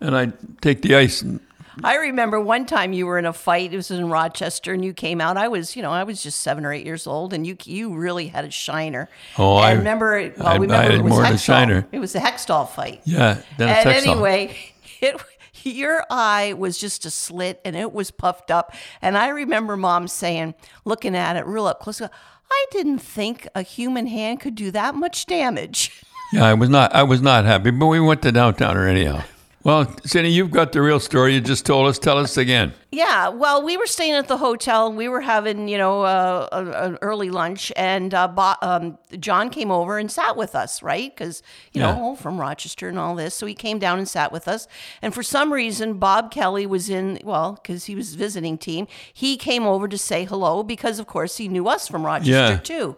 and 0.00 0.16
I'd 0.16 0.60
take 0.60 0.82
the 0.82 0.96
ice. 0.96 1.22
And, 1.22 1.38
I 1.84 1.94
remember 1.96 2.40
one 2.40 2.66
time 2.66 2.92
you 2.92 3.06
were 3.06 3.20
in 3.20 3.24
a 3.24 3.32
fight. 3.32 3.72
It 3.72 3.76
was 3.76 3.88
in 3.92 4.08
Rochester, 4.10 4.72
and 4.72 4.84
you 4.84 4.92
came 4.92 5.20
out. 5.20 5.36
I 5.36 5.46
was, 5.46 5.76
you 5.76 5.82
know, 5.82 5.92
I 5.92 6.02
was 6.02 6.24
just 6.24 6.40
seven 6.40 6.64
or 6.66 6.72
eight 6.72 6.84
years 6.84 7.06
old, 7.06 7.32
and 7.32 7.46
you 7.46 7.56
you 7.64 7.94
really 7.94 8.26
had 8.26 8.44
a 8.44 8.50
shiner. 8.50 9.08
Oh, 9.38 9.58
and 9.58 9.64
I- 9.66 9.72
remember. 9.74 10.16
it- 10.18 10.36
Well, 10.38 10.48
I- 10.48 10.58
we 10.58 10.68
I 10.68 10.82
had 10.82 10.94
it 10.94 11.02
was 11.02 11.12
more 11.12 11.22
than 11.22 11.34
a 11.34 11.38
shiner. 11.38 11.86
It 11.92 12.00
was 12.00 12.12
the 12.12 12.18
Hextall 12.18 12.68
fight. 12.68 13.02
yeah, 13.04 13.38
then 13.56 13.68
it's 13.68 13.86
and 13.86 13.90
Hextall. 13.94 14.10
anyway, 14.12 14.56
it 15.00 15.22
your 15.64 16.04
eye 16.10 16.54
was 16.56 16.78
just 16.78 17.06
a 17.06 17.10
slit, 17.10 17.60
and 17.64 17.74
it 17.76 17.92
was 17.92 18.10
puffed 18.10 18.50
up. 18.50 18.74
And 19.02 19.16
I 19.16 19.28
remember 19.28 19.76
mom 19.76 20.08
saying, 20.08 20.54
looking 20.84 21.16
at 21.16 21.36
it 21.36 21.46
real 21.46 21.66
up 21.66 21.80
close, 21.80 22.00
I 22.00 22.66
didn't 22.70 22.98
think 22.98 23.48
a 23.54 23.62
human 23.62 24.06
hand 24.06 24.40
could 24.40 24.54
do 24.54 24.70
that 24.70 24.94
much 24.94 25.26
damage. 25.26 26.02
Yeah, 26.32 26.46
I 26.46 26.54
was 26.54 26.68
not. 26.68 26.92
I 26.92 27.04
was 27.04 27.20
not 27.20 27.44
happy, 27.44 27.70
but 27.70 27.86
we 27.86 28.00
went 28.00 28.22
to 28.22 28.32
downtowner 28.32 28.88
anyhow. 28.88 29.22
Well, 29.64 29.90
Cindy, 30.04 30.28
you've 30.30 30.50
got 30.50 30.72
the 30.72 30.82
real 30.82 31.00
story. 31.00 31.32
You 31.32 31.40
just 31.40 31.64
told 31.64 31.88
us. 31.88 31.98
Tell 31.98 32.18
us 32.18 32.36
again. 32.36 32.74
Yeah, 32.92 33.28
well, 33.30 33.62
we 33.64 33.78
were 33.78 33.86
staying 33.86 34.12
at 34.12 34.28
the 34.28 34.36
hotel. 34.36 34.88
and 34.88 34.96
We 34.98 35.08
were 35.08 35.22
having, 35.22 35.68
you 35.68 35.78
know, 35.78 36.02
uh, 36.02 36.48
an 36.52 36.98
early 37.00 37.30
lunch, 37.30 37.72
and 37.74 38.12
uh, 38.12 38.28
Bo- 38.28 38.56
um, 38.60 38.98
John 39.18 39.48
came 39.48 39.70
over 39.70 39.96
and 39.96 40.12
sat 40.12 40.36
with 40.36 40.54
us, 40.54 40.82
right? 40.82 41.10
Because 41.16 41.42
you 41.72 41.80
Yeah. 41.80 41.94
know, 41.94 42.14
from 42.14 42.38
Rochester 42.38 42.90
and 42.90 42.98
all 42.98 43.14
this, 43.14 43.34
so 43.34 43.46
he 43.46 43.54
came 43.54 43.78
down 43.78 43.96
and 43.96 44.06
sat 44.06 44.32
with 44.32 44.48
us. 44.48 44.68
And 45.00 45.14
for 45.14 45.22
some 45.22 45.50
reason, 45.50 45.94
Bob 45.94 46.30
Kelly 46.30 46.66
was 46.66 46.90
in. 46.90 47.18
Well, 47.24 47.52
because 47.54 47.86
he 47.86 47.94
was 47.94 48.16
visiting 48.16 48.58
team, 48.58 48.86
he 49.14 49.38
came 49.38 49.64
over 49.66 49.88
to 49.88 49.96
say 49.96 50.24
hello 50.26 50.62
because, 50.62 50.98
of 50.98 51.06
course, 51.06 51.38
he 51.38 51.48
knew 51.48 51.68
us 51.68 51.88
from 51.88 52.04
Rochester 52.04 52.30
Yeah. 52.32 52.56
too. 52.58 52.96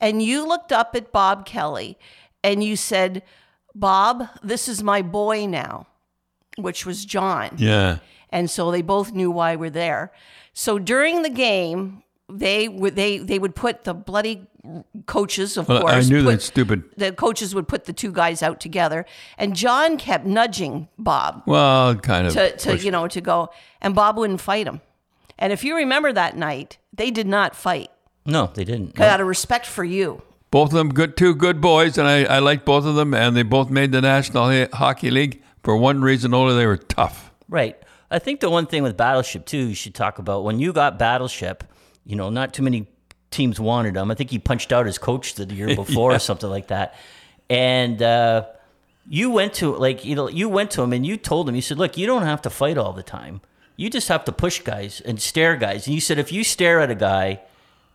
And 0.00 0.20
you 0.20 0.44
looked 0.44 0.72
up 0.72 0.96
at 0.96 1.12
Bob 1.12 1.46
Kelly, 1.46 1.96
and 2.42 2.64
you 2.64 2.74
said, 2.74 3.22
"Bob, 3.72 4.24
this 4.42 4.66
is 4.66 4.82
my 4.82 5.00
boy 5.00 5.46
now," 5.46 5.86
which 6.58 6.84
was 6.84 7.04
John 7.04 7.50
Yeah, 7.56 7.98
and 8.30 8.50
so 8.50 8.70
they 8.70 8.82
both 8.82 9.12
knew 9.12 9.30
why 9.30 9.56
we're 9.56 9.70
there. 9.70 10.12
So 10.52 10.78
during 10.78 11.22
the 11.22 11.30
game, 11.30 12.02
they 12.28 12.68
would 12.68 12.94
they 12.96 13.18
they 13.18 13.38
would 13.38 13.54
put 13.54 13.84
the 13.84 13.94
bloody 13.94 14.46
coaches, 15.06 15.56
of 15.56 15.68
well, 15.68 15.80
course. 15.82 15.92
I 16.06 16.08
knew 16.08 16.24
put- 16.24 16.30
that 16.32 16.42
stupid. 16.42 16.82
The 16.96 17.12
coaches 17.12 17.54
would 17.54 17.68
put 17.68 17.84
the 17.84 17.92
two 17.92 18.12
guys 18.12 18.42
out 18.42 18.60
together, 18.60 19.06
and 19.38 19.54
John 19.56 19.96
kept 19.96 20.26
nudging 20.26 20.88
Bob 20.98 21.42
Well, 21.46 21.94
kind 21.96 22.26
of. 22.26 22.32
to, 22.34 22.56
to 22.56 22.76
you 22.76 22.90
know 22.90 23.08
to 23.08 23.20
go, 23.20 23.50
and 23.80 23.94
Bob 23.94 24.16
wouldn't 24.18 24.40
fight 24.40 24.66
him. 24.66 24.80
And 25.38 25.52
if 25.52 25.62
you 25.64 25.76
remember 25.76 26.12
that 26.12 26.36
night, 26.36 26.78
they 26.92 27.10
did 27.10 27.26
not 27.28 27.54
fight 27.54 27.90
no, 28.26 28.50
they 28.52 28.64
didn't. 28.64 28.98
out 29.00 29.20
of 29.20 29.26
respect 29.26 29.64
for 29.66 29.84
you. 29.84 30.20
both 30.50 30.70
of 30.72 30.76
them 30.78 30.90
good, 30.92 31.16
two 31.16 31.34
good 31.34 31.60
boys, 31.60 31.96
and 31.96 32.08
I, 32.08 32.24
I 32.24 32.38
like 32.40 32.64
both 32.64 32.84
of 32.84 32.94
them, 32.96 33.14
and 33.14 33.36
they 33.36 33.44
both 33.44 33.70
made 33.70 33.92
the 33.92 34.00
National 34.02 34.66
Hockey 34.72 35.10
League 35.10 35.40
for 35.68 35.76
one 35.76 36.00
reason 36.00 36.32
only: 36.32 36.54
they 36.54 36.64
were 36.64 36.78
tough. 36.78 37.30
Right. 37.46 37.76
I 38.10 38.18
think 38.18 38.40
the 38.40 38.48
one 38.48 38.64
thing 38.64 38.82
with 38.82 38.96
Battleship 38.96 39.44
too, 39.44 39.66
you 39.68 39.74
should 39.74 39.94
talk 39.94 40.18
about 40.18 40.42
when 40.42 40.58
you 40.58 40.72
got 40.72 40.98
Battleship. 40.98 41.62
You 42.06 42.16
know, 42.16 42.30
not 42.30 42.54
too 42.54 42.62
many 42.62 42.86
teams 43.30 43.60
wanted 43.60 43.94
him. 43.94 44.10
I 44.10 44.14
think 44.14 44.30
he 44.30 44.38
punched 44.38 44.72
out 44.72 44.86
his 44.86 44.96
coach 44.96 45.34
the 45.34 45.44
year 45.44 45.76
before 45.76 46.12
or 46.14 46.18
something 46.18 46.48
like 46.48 46.68
that. 46.68 46.94
And 47.50 48.02
uh, 48.02 48.46
you 49.10 49.30
went 49.30 49.52
to 49.54 49.76
like 49.76 50.06
you 50.06 50.14
know 50.14 50.30
you 50.30 50.48
went 50.48 50.70
to 50.70 50.82
him 50.82 50.94
and 50.94 51.04
you 51.04 51.18
told 51.18 51.46
him 51.50 51.54
you 51.54 51.60
said, 51.60 51.76
look, 51.76 51.98
you 51.98 52.06
don't 52.06 52.22
have 52.22 52.40
to 52.42 52.50
fight 52.50 52.78
all 52.78 52.94
the 52.94 53.02
time. 53.02 53.42
You 53.76 53.90
just 53.90 54.08
have 54.08 54.24
to 54.24 54.32
push 54.32 54.60
guys 54.60 55.02
and 55.02 55.20
stare 55.20 55.54
guys. 55.54 55.86
And 55.86 55.94
you 55.94 56.00
said 56.00 56.18
if 56.18 56.32
you 56.32 56.44
stare 56.44 56.80
at 56.80 56.90
a 56.90 56.94
guy 56.94 57.42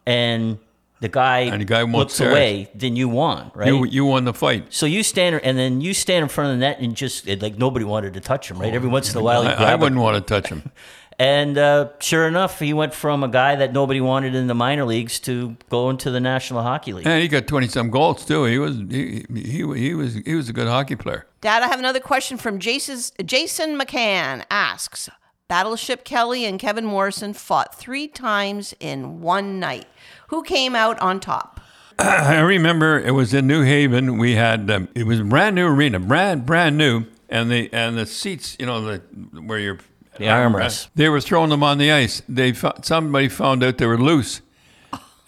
and 0.06 0.60
the 1.04 1.10
guy, 1.10 1.42
And 1.42 1.60
the 1.60 1.66
guy 1.66 1.84
won't 1.84 1.96
looks 1.98 2.14
stare. 2.14 2.32
away, 2.32 2.70
then 2.74 2.96
you 2.96 3.10
won, 3.10 3.52
right? 3.54 3.68
You 3.68 3.84
you 3.86 4.06
won 4.06 4.24
the 4.24 4.34
fight. 4.34 4.68
So 4.70 4.86
you 4.86 5.04
stand 5.04 5.36
and 5.44 5.58
then 5.58 5.82
you 5.82 5.94
stand 5.94 6.24
in 6.24 6.30
front 6.30 6.52
of 6.52 6.56
the 6.56 6.62
net 6.62 6.80
and 6.80 6.96
just 6.96 7.28
it, 7.28 7.42
like 7.42 7.58
nobody 7.58 7.84
wanted 7.84 8.14
to 8.14 8.22
touch 8.22 8.50
him, 8.50 8.58
right? 8.58 8.74
Every 8.74 8.90
once 8.90 9.12
in 9.12 9.20
a 9.20 9.22
while, 9.22 9.42
I, 9.42 9.52
I 9.52 9.58
grab 9.58 9.82
a 9.82 9.84
wouldn't 9.84 10.02
want 10.02 10.16
to 10.16 10.22
touch 10.22 10.50
him. 10.50 10.72
and 11.20 11.58
uh, 11.58 11.90
sure 12.00 12.26
enough, 12.26 12.60
he 12.60 12.74
went 12.74 12.94
from 12.94 13.22
a 13.22 13.28
guy 13.28 13.56
that 13.58 13.74
nobody 13.74 14.00
wanted 14.00 14.34
in 14.34 14.48
the 14.48 14.56
minor 14.56 14.86
leagues 14.86 15.20
to 15.22 15.58
go 15.70 15.90
into 15.90 16.10
the 16.10 16.22
National 16.22 16.62
Hockey 16.64 16.94
League. 16.94 17.06
And 17.06 17.22
he 17.22 17.28
got 17.28 17.48
twenty 17.48 17.68
some 17.68 17.90
goals 17.90 18.26
too. 18.26 18.46
He 18.46 18.58
was 18.58 18.78
he, 18.90 19.26
he 19.34 19.74
he 19.76 19.94
was 19.94 20.14
he 20.14 20.36
was 20.36 20.48
a 20.48 20.54
good 20.54 20.68
hockey 20.68 20.96
player. 20.96 21.28
Dad, 21.42 21.64
I 21.64 21.68
have 21.68 21.80
another 21.80 22.00
question 22.00 22.38
from 22.38 22.60
Jason's, 22.60 23.12
Jason 23.26 23.78
McCann 23.78 24.46
asks 24.50 25.10
Battleship 25.50 26.04
Kelly 26.06 26.46
and 26.46 26.58
Kevin 26.58 26.86
Morrison 26.86 27.34
fought 27.34 27.76
three 27.76 28.08
times 28.08 28.74
in 28.80 29.22
one 29.22 29.60
night. 29.60 29.86
Who 30.34 30.42
came 30.42 30.76
out 30.76 30.98
on 30.98 31.20
top? 31.20 31.62
I 32.00 32.40
remember 32.40 33.00
it 33.00 33.12
was 33.12 33.36
in 33.36 33.46
New 33.46 33.62
Haven. 33.62 34.18
We 34.18 34.34
had 34.34 34.68
um, 34.72 34.90
it 34.96 35.06
was 35.06 35.20
a 35.20 35.24
brand 35.24 35.56
new 35.56 35.68
arena, 35.68 36.00
brand 36.00 36.44
brand 36.44 36.76
new, 36.76 37.06
and 37.30 37.52
the 37.52 37.72
and 37.72 37.96
the 37.96 38.08
seats, 38.08 38.58
you 38.60 38.66
know, 38.66 38.82
the 38.82 38.98
where 39.42 39.60
you're 39.60 39.78
The 40.18 40.26
armrests. 40.26 40.88
They 40.96 41.08
were 41.08 41.22
throwing 41.22 41.52
them 41.52 41.62
on 41.62 41.78
the 41.78 41.92
ice. 41.92 42.24
They 42.28 42.52
somebody 42.54 43.30
found 43.30 43.64
out 43.64 43.78
they 43.78 43.86
were 43.86 44.00
loose, 44.00 44.42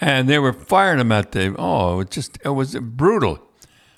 and 0.02 0.28
they 0.28 0.40
were 0.40 0.54
firing 0.54 0.98
them 0.98 1.12
at 1.12 1.34
the. 1.34 1.56
Oh, 1.56 1.94
it 1.94 1.96
was 1.98 2.08
just 2.10 2.40
it 2.44 2.50
was 2.50 2.74
brutal. 2.74 3.38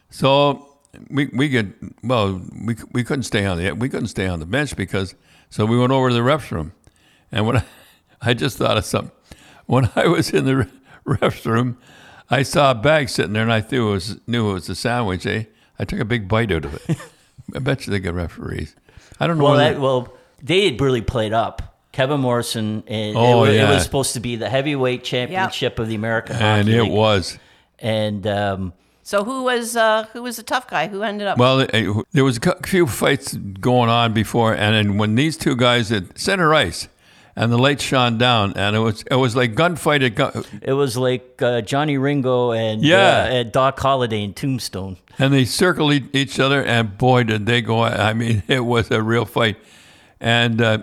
So 0.09 0.75
we 1.09 1.27
we 1.27 1.47
could 1.47 1.73
well 2.03 2.41
we 2.65 2.75
we 2.91 3.05
couldn't 3.05 3.23
stay 3.23 3.45
on 3.45 3.57
the 3.57 3.71
we 3.71 3.87
couldn't 3.87 4.09
stay 4.09 4.27
on 4.27 4.41
the 4.41 4.45
bench 4.45 4.75
because 4.75 5.15
so 5.49 5.65
we 5.65 5.79
went 5.79 5.93
over 5.93 6.09
to 6.09 6.13
the 6.13 6.19
refs 6.19 6.51
room, 6.51 6.73
and 7.31 7.47
when 7.47 7.55
I, 7.55 7.63
I 8.21 8.33
just 8.33 8.57
thought 8.57 8.75
of 8.75 8.83
something 8.83 9.13
when 9.67 9.89
I 9.95 10.07
was 10.07 10.31
in 10.31 10.43
the 10.43 10.69
re- 11.11 11.17
refs 11.17 11.45
room, 11.45 11.77
I 12.29 12.43
saw 12.43 12.71
a 12.71 12.75
bag 12.75 13.09
sitting 13.09 13.33
there 13.33 13.43
and 13.43 13.53
I 13.53 13.63
knew 13.71 13.89
it 13.89 13.91
was 13.91 14.19
knew 14.27 14.49
it 14.51 14.53
was 14.53 14.69
a 14.69 14.75
sandwich. 14.75 15.25
Eh? 15.25 15.43
I 15.79 15.85
took 15.85 15.99
a 15.99 16.05
big 16.05 16.27
bite 16.27 16.51
out 16.51 16.65
of 16.65 16.73
it. 16.89 16.97
I 17.55 17.59
bet 17.59 17.85
you 17.87 17.91
they 17.91 17.99
get 17.99 18.13
referees. 18.13 18.75
I 19.19 19.27
don't 19.27 19.37
know. 19.37 19.45
Well, 19.45 19.53
whether- 19.55 19.73
that, 19.73 19.81
well, 19.81 20.13
they 20.43 20.65
had 20.65 20.79
really 20.81 21.01
played 21.01 21.33
up. 21.33 21.73
Kevin 21.93 22.19
Morrison, 22.19 22.83
and 22.85 23.17
Oh, 23.17 23.43
it, 23.45 23.57
wa- 23.57 23.63
it 23.65 23.73
was 23.73 23.83
supposed 23.83 24.13
to 24.13 24.19
be 24.19 24.35
the 24.35 24.47
heavyweight 24.49 25.03
championship 25.03 25.79
of 25.79 25.87
the 25.87 25.95
American 25.95 26.35
and 26.35 26.69
it 26.69 26.83
League. 26.83 26.91
was. 26.91 27.39
And 27.79 28.27
um, 28.27 28.73
So 29.01 29.23
who 29.23 29.43
was 29.45 29.75
uh, 29.75 30.05
who 30.13 30.21
was 30.21 30.35
the 30.37 30.43
tough 30.43 30.67
guy? 30.67 30.87
Who 30.89 31.01
ended 31.01 31.27
up? 31.27 31.39
Well, 31.39 31.61
it- 31.61 32.05
there 32.11 32.23
was 32.23 32.37
a 32.45 32.67
few 32.67 32.85
fights 32.85 33.33
going 33.35 33.89
on 33.89 34.13
before, 34.13 34.53
and 34.53 34.75
then 34.75 34.97
when 34.99 35.15
these 35.15 35.37
two 35.37 35.55
guys 35.55 35.91
at 35.91 36.19
center 36.19 36.53
ice, 36.53 36.87
and 37.37 37.51
the 37.51 37.57
lights 37.57 37.83
shone 37.83 38.17
down, 38.17 38.53
and 38.55 38.75
it 38.75 38.79
was 38.79 39.03
it 39.09 39.15
was 39.15 39.35
like 39.35 39.53
gunfight 39.53 40.03
at 40.05 40.15
gun, 40.15 40.43
it 40.61 40.73
was 40.73 40.97
like 40.97 41.39
uh, 41.41 41.61
Johnny 41.61 41.97
Ringo 41.97 42.51
and, 42.51 42.81
Yeah. 42.83 42.97
uh, 42.97 43.35
and 43.35 43.51
Doc 43.51 43.79
Holliday 43.79 44.23
in 44.23 44.33
Tombstone. 44.33 44.97
and 45.19 45.31
they 45.33 45.45
circled 45.45 45.93
each 46.15 46.39
other, 46.39 46.63
and 46.63 46.97
boy, 46.97 47.23
did 47.23 47.45
they 47.45 47.61
go! 47.61 47.83
I 47.83 48.13
mean, 48.13 48.41
it 48.47 48.65
was 48.65 48.89
a 48.91 49.01
real 49.01 49.25
fight, 49.25 49.57
and 50.19 50.61
uh, 50.61 50.79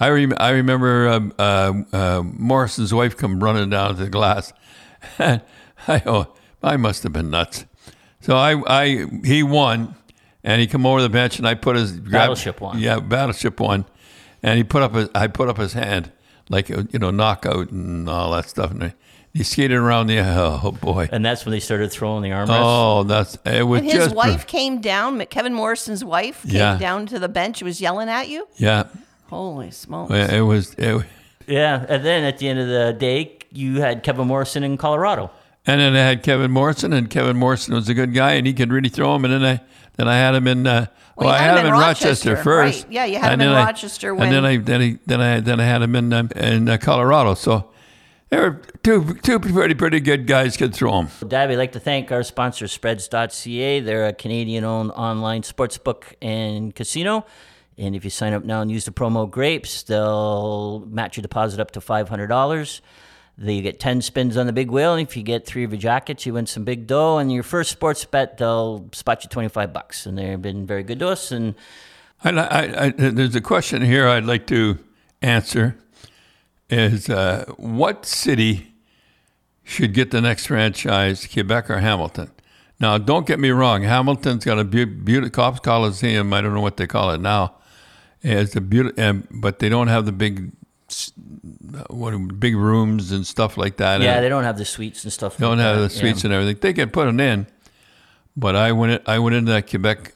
I 0.00 0.08
rem- 0.08 0.34
I 0.38 0.50
remember 0.50 1.08
um, 1.08 1.32
uh, 1.38 1.72
uh, 1.92 2.22
Morrison's 2.24 2.92
wife 2.92 3.16
come 3.16 3.42
running 3.42 3.70
down 3.70 3.96
to 3.96 4.02
the 4.04 4.10
glass, 4.10 4.52
and 5.18 5.40
I 5.88 6.02
oh, 6.06 6.34
I 6.62 6.76
must 6.76 7.02
have 7.04 7.12
been 7.12 7.30
nuts. 7.30 7.66
So 8.20 8.36
I 8.36 8.60
I 8.66 9.06
he 9.22 9.42
won, 9.44 9.94
and 10.42 10.60
he 10.60 10.66
come 10.66 10.86
over 10.86 11.00
the 11.02 11.08
bench, 11.08 11.38
and 11.38 11.46
I 11.46 11.54
put 11.54 11.76
his 11.76 11.92
grabbed- 11.92 12.10
Battleship 12.12 12.60
won. 12.60 12.78
Yeah, 12.80 12.98
battleship 13.00 13.60
won, 13.60 13.84
and 14.44 14.56
he 14.58 14.62
put 14.64 14.82
up 14.82 14.94
his 14.94 15.08
I 15.14 15.26
put 15.26 15.48
up 15.48 15.56
his 15.58 15.72
hand 15.72 16.12
like 16.48 16.68
you 16.68 16.86
know 17.00 17.10
knockout 17.10 17.70
and 17.70 18.08
all 18.08 18.30
that 18.32 18.48
stuff, 18.48 18.70
and 18.70 18.92
he 19.32 19.42
skated 19.42 19.76
around 19.76 20.06
the 20.06 20.18
oh 20.20 20.70
boy. 20.80 21.08
And 21.10 21.24
that's 21.24 21.44
when 21.44 21.50
they 21.50 21.60
started 21.60 21.90
throwing 21.90 22.22
the 22.22 22.30
armrests. 22.30 22.48
Oh, 22.62 23.02
that's 23.02 23.36
it 23.44 23.62
was 23.66 23.80
and 23.80 23.90
his 23.90 24.04
just 24.04 24.14
wife 24.14 24.46
came 24.46 24.80
down. 24.80 25.18
Kevin 25.26 25.54
Morrison's 25.54 26.04
wife 26.04 26.42
came 26.44 26.52
Yeah. 26.54 26.76
down 26.78 27.06
to 27.06 27.18
the 27.18 27.28
bench. 27.28 27.62
Was 27.62 27.80
yelling 27.80 28.08
at 28.08 28.28
you. 28.28 28.46
Yeah, 28.56 28.84
Holy 29.30 29.70
smokes! 29.72 30.12
it 30.12 30.42
was. 30.42 30.74
It, 30.74 31.04
Yeah, 31.46 31.84
and 31.88 32.04
then 32.04 32.24
at 32.24 32.38
the 32.38 32.48
end 32.48 32.58
of 32.60 32.68
the 32.68 32.92
day, 32.98 33.38
you 33.50 33.80
had 33.80 34.02
Kevin 34.02 34.26
Morrison 34.28 34.62
in 34.62 34.76
Colorado. 34.76 35.30
and 35.66 35.80
then 35.80 35.94
I 35.94 36.00
had 36.00 36.22
Kevin 36.22 36.50
Morrison, 36.50 36.92
and 36.92 37.08
Kevin 37.10 37.36
Morrison 37.36 37.74
was 37.74 37.88
a 37.88 37.94
good 37.94 38.12
guy, 38.14 38.32
and 38.34 38.46
he 38.46 38.52
could 38.52 38.70
really 38.70 38.88
throw 38.90 39.14
him. 39.16 39.24
And 39.24 39.32
then 39.34 39.44
I 39.44 39.60
then 39.96 40.08
I 40.08 40.16
had 40.16 40.34
him 40.34 40.46
in. 40.46 40.66
Uh, 40.66 40.86
Well, 41.16 41.26
well, 41.28 41.34
I 41.34 41.38
had 41.38 41.50
had 41.56 41.58
him 41.58 41.66
him 41.66 41.66
in 41.66 41.74
in 41.74 41.80
Rochester, 41.80 42.08
Rochester, 42.30 42.36
first. 42.42 42.82
right. 42.84 42.92
Yeah, 42.92 43.04
you 43.04 43.18
had 43.18 43.32
And 43.32 43.42
him 43.42 43.48
in 43.50 43.54
I- 43.54 43.64
Rochester 43.66 44.10
and 44.14 44.32
then 44.32 44.44
I 44.44 44.56
then 44.56 44.80
I 44.82 44.98
then 45.06 45.20
I 45.20 45.40
then 45.40 45.60
I 45.60 45.64
had 45.64 45.82
him 45.82 45.94
in 45.94 46.12
um, 46.12 46.28
in 46.34 46.68
uh, 46.68 46.76
Colorado. 46.78 47.34
So 47.34 47.70
there 48.30 48.40
were 48.42 48.60
two 48.82 49.14
two 49.22 49.38
pretty 49.38 49.74
pretty 49.74 50.00
good 50.00 50.26
guys 50.26 50.56
could 50.56 50.74
throw 50.74 51.02
him. 51.02 51.08
Dad, 51.28 51.48
we'd 51.48 51.56
like 51.56 51.70
to 51.72 51.80
thank 51.80 52.10
our 52.10 52.24
sponsor, 52.24 52.66
Spreads.ca. 52.66 53.80
They're 53.80 54.06
a 54.08 54.12
Canadian 54.12 54.64
owned 54.64 54.90
online 54.92 55.42
sportsbook 55.42 56.14
and 56.20 56.74
casino. 56.74 57.24
And 57.78 57.94
if 57.96 58.02
you 58.04 58.10
sign 58.10 58.32
up 58.32 58.44
now 58.44 58.60
and 58.60 58.70
use 58.70 58.84
the 58.84 58.92
promo 58.92 59.28
GRAPES, 59.30 59.84
they'll 59.84 60.84
match 60.88 61.16
your 61.16 61.22
deposit 61.22 61.58
up 61.60 61.72
to 61.72 61.80
$500. 61.80 62.80
They 63.36 63.60
get 63.60 63.80
10 63.80 64.02
spins 64.02 64.36
on 64.36 64.46
the 64.46 64.52
big 64.52 64.70
wheel. 64.70 64.94
And 64.94 65.06
if 65.06 65.16
you 65.16 65.22
get 65.22 65.44
three 65.44 65.64
of 65.64 65.72
your 65.72 65.80
jackets, 65.80 66.24
you 66.24 66.34
win 66.34 66.46
some 66.46 66.64
big 66.64 66.86
dough. 66.86 67.18
And 67.18 67.32
your 67.32 67.42
first 67.42 67.70
sports 67.70 68.04
bet, 68.04 68.38
they'll 68.38 68.88
spot 68.92 69.24
you 69.24 69.28
25 69.28 69.72
bucks. 69.72 70.06
And 70.06 70.16
they've 70.16 70.40
been 70.40 70.66
very 70.66 70.82
good 70.82 71.00
to 71.00 71.08
us. 71.08 71.32
And 71.32 71.54
I, 72.22 72.30
I, 72.30 72.84
I, 72.86 72.88
there's 72.90 73.34
a 73.34 73.40
question 73.40 73.82
here 73.82 74.08
I'd 74.08 74.24
like 74.24 74.46
to 74.46 74.78
answer: 75.20 75.76
Is 76.70 77.10
uh, 77.10 77.44
what 77.56 78.06
city 78.06 78.74
should 79.62 79.92
get 79.92 80.10
the 80.10 80.20
next 80.20 80.46
franchise, 80.46 81.26
Quebec 81.26 81.70
or 81.70 81.80
Hamilton? 81.80 82.30
Now, 82.80 82.98
don't 82.98 83.26
get 83.26 83.38
me 83.38 83.50
wrong. 83.50 83.82
Hamilton's 83.82 84.44
got 84.44 84.58
a 84.58 84.64
beautiful 84.64 85.30
Copps 85.30 85.60
Coliseum. 85.60 86.32
I 86.32 86.40
don't 86.40 86.54
know 86.54 86.60
what 86.60 86.76
they 86.76 86.86
call 86.86 87.10
it 87.10 87.20
now. 87.20 87.54
It's 88.22 88.56
a 88.56 88.60
beautiful, 88.60 89.22
but 89.30 89.58
they 89.58 89.68
don't 89.68 89.88
have 89.88 90.06
the 90.06 90.12
big, 90.12 90.52
what 91.88 92.12
big 92.40 92.56
rooms 92.56 93.10
and 93.12 93.26
stuff 93.26 93.56
like 93.56 93.76
that. 93.78 94.00
yeah, 94.00 94.14
And 94.16 94.24
they 94.24 94.28
don't 94.28 94.44
have 94.44 94.58
the 94.58 94.64
suites 94.64 95.04
and 95.04 95.12
stuff. 95.12 95.38
don't 95.38 95.58
like 95.58 95.66
have 95.66 95.76
that. 95.76 95.82
the 95.82 95.90
suites 95.90 96.22
Yeah. 96.22 96.28
and 96.28 96.34
everything. 96.34 96.58
They 96.60 96.72
can 96.72 96.90
put 96.90 97.06
them 97.06 97.20
in, 97.20 97.46
but 98.36 98.54
I 98.56 98.72
went. 98.72 98.92
in- 98.92 99.00
I 99.06 99.18
went 99.18 99.34
into 99.36 99.52
that 99.52 99.68
Quebec 99.68 100.12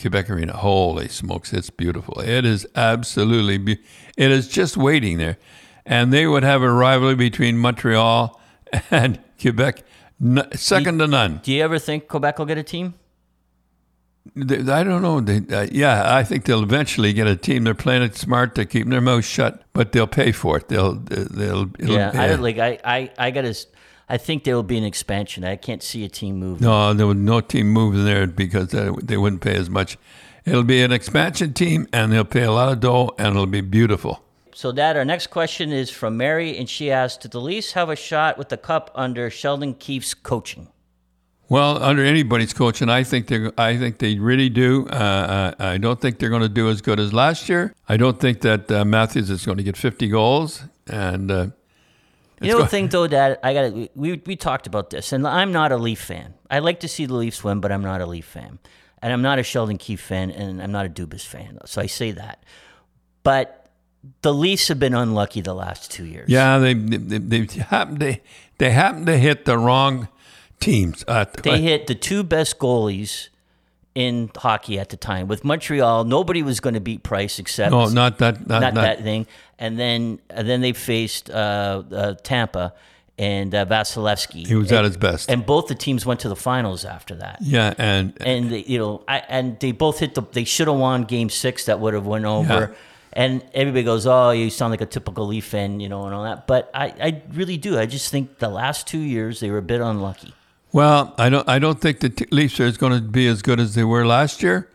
Quebec 0.00 0.30
arena. 0.30 0.54
Holy 0.56 1.08
smokes, 1.08 1.52
it's 1.52 1.70
beautiful. 1.70 2.20
It 2.20 2.44
is 2.44 2.66
absolutely. 2.74 3.58
Be- 3.58 3.78
it 4.16 4.30
is 4.30 4.48
just 4.48 4.76
waiting 4.76 5.18
there, 5.18 5.36
and 5.84 6.12
they 6.12 6.26
would 6.26 6.42
have 6.42 6.62
a 6.62 6.72
rivalry 6.72 7.14
between 7.14 7.58
Montreal 7.58 8.40
and 8.90 9.18
Quebec, 9.40 9.82
second 10.54 10.98
to 10.98 11.06
none. 11.06 11.40
Do 11.42 11.52
you 11.52 11.62
ever 11.62 11.78
think 11.78 12.08
Quebec 12.08 12.38
will 12.38 12.46
get 12.46 12.58
a 12.58 12.62
team? 12.62 12.94
I 14.36 14.82
don't 14.84 15.02
know. 15.02 15.20
They, 15.20 15.38
uh, 15.54 15.66
yeah, 15.72 16.14
I 16.14 16.22
think 16.24 16.44
they'll 16.44 16.62
eventually 16.62 17.12
get 17.12 17.26
a 17.26 17.36
team. 17.36 17.64
They're 17.64 17.74
playing 17.74 18.02
it 18.02 18.16
smart. 18.16 18.54
They're 18.54 18.64
keeping 18.64 18.90
their 18.90 19.00
mouth 19.00 19.24
shut, 19.24 19.62
but 19.72 19.92
they'll 19.92 20.06
pay 20.06 20.30
for 20.32 20.58
it. 20.58 20.68
They'll. 20.68 20.94
They'll. 20.94 21.70
it'll- 21.78 21.94
Yeah, 21.96 22.12
I 22.14 22.28
don't 22.28 22.42
like. 22.42 22.58
I, 22.58 22.78
I, 22.84 23.10
I 23.18 23.30
got 23.30 23.42
to. 23.42 23.54
I 24.08 24.18
think 24.18 24.44
there 24.44 24.54
will 24.56 24.62
be 24.64 24.76
an 24.76 24.84
expansion. 24.84 25.44
I 25.44 25.56
can't 25.56 25.82
see 25.82 26.04
a 26.04 26.08
team 26.08 26.36
move. 26.38 26.60
No, 26.60 26.92
there 26.92 27.06
would 27.06 27.16
no 27.16 27.40
team 27.40 27.68
move 27.72 27.94
in 27.94 28.04
there 28.04 28.26
because 28.26 28.68
they, 28.68 28.90
they 29.02 29.16
wouldn't 29.16 29.40
pay 29.40 29.54
as 29.54 29.70
much. 29.70 29.96
It'll 30.44 30.64
be 30.64 30.82
an 30.82 30.90
expansion 30.92 31.52
team, 31.52 31.86
and 31.92 32.12
they'll 32.12 32.24
pay 32.24 32.42
a 32.42 32.50
lot 32.52 32.72
of 32.72 32.80
dough, 32.80 33.14
and 33.18 33.28
it'll 33.28 33.46
be 33.46 33.60
beautiful. 33.60 34.22
So, 34.54 34.72
Dad, 34.72 34.96
our 34.96 35.04
next 35.04 35.28
question 35.28 35.70
is 35.72 35.90
from 35.90 36.16
Mary, 36.16 36.58
and 36.58 36.68
she 36.68 36.90
asked, 36.90 37.22
"Did 37.22 37.30
the 37.30 37.40
Leafs 37.40 37.72
have 37.72 37.88
a 37.88 37.96
shot 37.96 38.36
with 38.36 38.48
the 38.48 38.56
cup 38.56 38.90
under 38.94 39.30
Sheldon 39.30 39.74
Keefe's 39.74 40.12
coaching?" 40.12 40.68
Well, 41.50 41.82
under 41.82 42.04
anybody's 42.04 42.54
coaching, 42.54 42.88
I 42.88 43.02
think 43.02 43.26
they 43.26 43.50
I 43.58 43.76
think 43.76 43.98
they 43.98 44.18
really 44.20 44.48
do. 44.48 44.86
Uh, 44.86 45.52
I 45.58 45.72
I 45.72 45.78
don't 45.78 46.00
think 46.00 46.20
they're 46.20 46.30
going 46.30 46.42
to 46.42 46.48
do 46.48 46.70
as 46.70 46.80
good 46.80 47.00
as 47.00 47.12
last 47.12 47.48
year. 47.48 47.74
I 47.88 47.96
don't 47.96 48.20
think 48.20 48.40
that 48.42 48.70
uh, 48.70 48.84
Matthews 48.84 49.28
is 49.30 49.44
going 49.44 49.58
to 49.58 49.64
get 49.64 49.76
50 49.76 50.08
goals, 50.08 50.62
and 50.86 51.28
uh, 51.28 51.46
You 52.40 52.52
know 52.52 52.62
the 52.62 52.68
thing, 52.68 52.88
though, 52.88 53.08
Dad, 53.08 53.38
I 53.42 53.52
got 53.52 53.72
we 53.96 54.22
we 54.24 54.36
talked 54.36 54.68
about 54.68 54.90
this, 54.90 55.12
and 55.12 55.26
I'm 55.26 55.50
not 55.50 55.72
a 55.72 55.76
Leaf 55.76 56.00
fan. 56.00 56.34
I 56.48 56.60
like 56.60 56.78
to 56.80 56.88
see 56.88 57.04
the 57.06 57.14
Leafs 57.14 57.42
win, 57.42 57.60
but 57.60 57.72
I'm 57.72 57.82
not 57.82 58.00
a 58.00 58.06
Leaf 58.06 58.26
fan, 58.26 58.60
and 59.02 59.12
I'm 59.12 59.22
not 59.22 59.40
a 59.40 59.42
Sheldon 59.42 59.76
Keefe 59.76 60.00
fan, 60.00 60.30
and 60.30 60.62
I'm 60.62 60.70
not 60.70 60.86
a 60.86 60.88
Dubas 60.88 61.26
fan. 61.26 61.58
So 61.66 61.82
I 61.82 61.86
say 61.86 62.12
that, 62.12 62.44
but 63.24 63.72
the 64.22 64.32
Leafs 64.32 64.68
have 64.68 64.78
been 64.78 64.94
unlucky 64.94 65.40
the 65.40 65.54
last 65.54 65.90
two 65.90 66.06
years. 66.06 66.28
yeah, 66.30 66.58
they 66.58 66.74
they, 66.74 67.18
they 67.18 67.60
happen 67.60 67.98
they 67.98 68.22
they 68.58 68.70
happen 68.70 69.04
to 69.06 69.18
hit 69.18 69.46
the 69.46 69.58
wrong 69.58 70.06
teams. 70.60 71.04
At 71.08 71.32
the, 71.34 71.42
They 71.42 71.60
hit 71.60 71.86
the 71.86 71.94
two 71.94 72.22
best 72.22 72.58
goalies 72.58 73.28
in 73.94 74.30
hockey 74.36 74.78
at 74.78 74.90
the 74.90 74.96
time. 74.96 75.26
With 75.26 75.44
Montreal, 75.44 76.04
nobody 76.04 76.42
was 76.42 76.60
going 76.60 76.74
to 76.74 76.80
beat 76.80 77.02
Price 77.02 77.38
except 77.38 77.72
no, 77.72 77.88
not 77.88 78.18
that. 78.18 78.46
Not, 78.46 78.60
not, 78.60 78.74
not- 78.74 78.82
that 78.82 79.02
thing. 79.02 79.26
And 79.58 79.78
then 79.78 80.20
and 80.30 80.48
then 80.48 80.60
they 80.60 80.72
faced 80.72 81.28
uh, 81.30 81.82
uh, 81.92 82.14
Tampa 82.22 82.72
and 83.18 83.54
uh, 83.54 83.66
Vasilevskiy. 83.66 84.46
He 84.46 84.54
was 84.54 84.70
and, 84.70 84.78
at 84.78 84.84
his 84.84 84.96
best. 84.96 85.30
And 85.30 85.44
both 85.44 85.66
the 85.66 85.74
teams 85.74 86.06
went 86.06 86.20
to 86.20 86.30
the 86.30 86.36
finals 86.36 86.86
after 86.86 87.14
that. 87.16 87.38
yeah, 87.42 87.74
and 87.76 88.16
And 88.22 88.50
they, 88.50 88.60
you 88.60 88.78
know, 88.78 89.04
I, 89.06 89.18
and 89.28 89.60
they 89.60 89.72
both 89.72 89.98
hit 89.98 90.14
the. 90.14 90.22
They 90.22 90.44
should 90.44 90.68
have 90.68 90.78
won 90.78 91.04
Game 91.04 91.28
Six. 91.28 91.66
That 91.66 91.80
would 91.80 91.92
have 91.92 92.06
went 92.06 92.24
over. 92.24 92.70
Yeah. 92.70 92.76
And 93.12 93.44
everybody 93.52 93.82
goes, 93.82 94.06
"Oh, 94.06 94.30
you 94.30 94.48
sound 94.50 94.70
like 94.70 94.80
a 94.80 94.86
typical 94.86 95.26
Leaf 95.26 95.44
fan," 95.46 95.80
you 95.80 95.88
know, 95.88 96.04
and 96.04 96.14
all 96.14 96.22
that. 96.22 96.46
But 96.46 96.70
I, 96.72 96.86
I 96.86 97.22
really 97.32 97.56
do. 97.56 97.76
I 97.76 97.84
just 97.84 98.10
think 98.10 98.38
the 98.38 98.48
last 98.48 98.86
two 98.86 99.00
years 99.00 99.40
they 99.40 99.50
were 99.50 99.58
a 99.58 99.62
bit 99.62 99.80
unlucky. 99.80 100.32
Well, 100.72 101.14
I 101.18 101.28
don't. 101.28 101.48
I 101.48 101.58
don't 101.58 101.80
think 101.80 102.00
the 102.00 102.26
Leafs 102.30 102.60
are 102.60 102.70
going 102.72 102.92
to 102.92 103.00
be 103.00 103.26
as 103.26 103.42
good 103.42 103.58
as 103.58 103.74
they 103.74 103.84
were 103.84 104.06
last 104.06 104.42
year. 104.42 104.70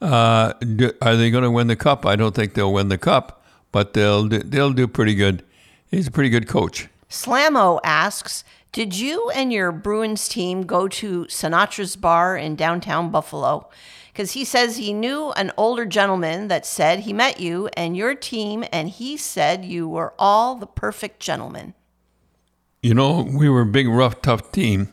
Uh, 0.00 0.52
do, 0.54 0.90
are 1.00 1.16
they 1.16 1.30
going 1.30 1.44
to 1.44 1.50
win 1.50 1.66
the 1.66 1.76
cup? 1.76 2.04
I 2.04 2.16
don't 2.16 2.34
think 2.34 2.54
they'll 2.54 2.72
win 2.72 2.88
the 2.88 2.98
cup, 2.98 3.42
but 3.72 3.94
they'll 3.94 4.26
do, 4.28 4.38
they'll 4.38 4.72
do 4.72 4.86
pretty 4.86 5.14
good. 5.14 5.42
He's 5.90 6.06
a 6.06 6.10
pretty 6.10 6.30
good 6.30 6.48
coach. 6.48 6.88
Slamo 7.08 7.80
asks, 7.84 8.42
did 8.72 8.96
you 8.98 9.30
and 9.30 9.52
your 9.52 9.70
Bruins 9.70 10.28
team 10.28 10.64
go 10.66 10.88
to 10.88 11.26
Sinatra's 11.26 11.94
bar 11.94 12.36
in 12.36 12.56
downtown 12.56 13.10
Buffalo? 13.10 13.68
Because 14.12 14.32
he 14.32 14.44
says 14.44 14.76
he 14.76 14.92
knew 14.92 15.30
an 15.32 15.52
older 15.56 15.86
gentleman 15.86 16.48
that 16.48 16.66
said 16.66 17.00
he 17.00 17.12
met 17.12 17.40
you 17.40 17.68
and 17.76 17.96
your 17.96 18.14
team, 18.14 18.64
and 18.72 18.88
he 18.88 19.16
said 19.16 19.64
you 19.64 19.88
were 19.88 20.12
all 20.18 20.56
the 20.56 20.66
perfect 20.66 21.20
gentlemen. 21.20 21.74
You 22.82 22.94
know, 22.94 23.22
we 23.22 23.48
were 23.48 23.62
a 23.62 23.66
big, 23.66 23.88
rough, 23.88 24.20
tough 24.22 24.52
team, 24.52 24.92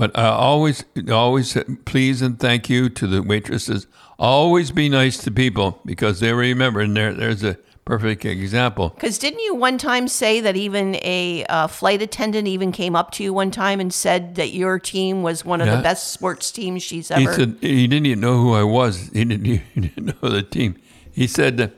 but 0.00 0.18
I 0.18 0.28
always, 0.28 0.82
always 1.12 1.58
please 1.84 2.22
and 2.22 2.40
thank 2.40 2.70
you 2.70 2.88
to 2.88 3.06
the 3.06 3.22
waitresses. 3.22 3.86
Always 4.18 4.70
be 4.70 4.88
nice 4.88 5.18
to 5.24 5.30
people 5.30 5.78
because 5.84 6.20
they 6.20 6.32
remember, 6.32 6.80
and 6.80 6.96
there, 6.96 7.12
there's 7.12 7.44
a 7.44 7.58
perfect 7.84 8.24
example. 8.24 8.88
Because 8.94 9.18
didn't 9.18 9.40
you 9.40 9.54
one 9.54 9.76
time 9.76 10.08
say 10.08 10.40
that 10.40 10.56
even 10.56 10.94
a 11.02 11.44
uh, 11.50 11.66
flight 11.66 12.00
attendant 12.00 12.48
even 12.48 12.72
came 12.72 12.96
up 12.96 13.10
to 13.12 13.22
you 13.22 13.34
one 13.34 13.50
time 13.50 13.78
and 13.78 13.92
said 13.92 14.36
that 14.36 14.54
your 14.54 14.78
team 14.78 15.22
was 15.22 15.44
one 15.44 15.60
of 15.60 15.66
Yeah. 15.66 15.76
the 15.76 15.82
best 15.82 16.10
sports 16.12 16.50
teams 16.50 16.82
she's 16.82 17.10
ever? 17.10 17.20
He 17.20 17.26
said 17.26 17.56
he 17.60 17.86
didn't 17.86 18.06
even 18.06 18.20
know 18.20 18.40
who 18.40 18.54
I 18.54 18.62
was. 18.62 19.10
He 19.12 19.26
didn't, 19.26 19.44
he 19.74 19.80
didn't 19.80 20.22
know 20.22 20.30
the 20.30 20.42
team. 20.42 20.76
He 21.12 21.26
said, 21.26 21.74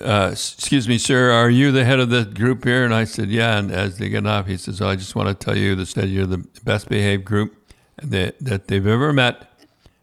uh, 0.00 0.28
"Excuse 0.32 0.88
me, 0.88 0.98
sir, 0.98 1.30
are 1.30 1.50
you 1.50 1.72
the 1.72 1.84
head 1.84 1.98
of 2.00 2.10
the 2.10 2.24
group 2.24 2.64
here?" 2.64 2.84
And 2.84 2.94
I 2.94 3.04
said, 3.04 3.28
"Yeah." 3.30 3.58
And 3.58 3.70
as 3.72 3.98
they 3.98 4.08
get 4.08 4.26
off, 4.26 4.46
he 4.46 4.56
says, 4.56 4.80
oh, 4.80 4.88
"I 4.88 4.96
just 4.96 5.14
want 5.14 5.28
to 5.28 5.34
tell 5.34 5.56
you 5.56 5.74
that 5.76 6.08
you're 6.08 6.26
the 6.26 6.46
best 6.64 6.88
behaved 6.88 7.24
group 7.24 7.54
that 8.02 8.38
that 8.40 8.68
they've 8.68 8.86
ever 8.86 9.12
met, 9.12 9.50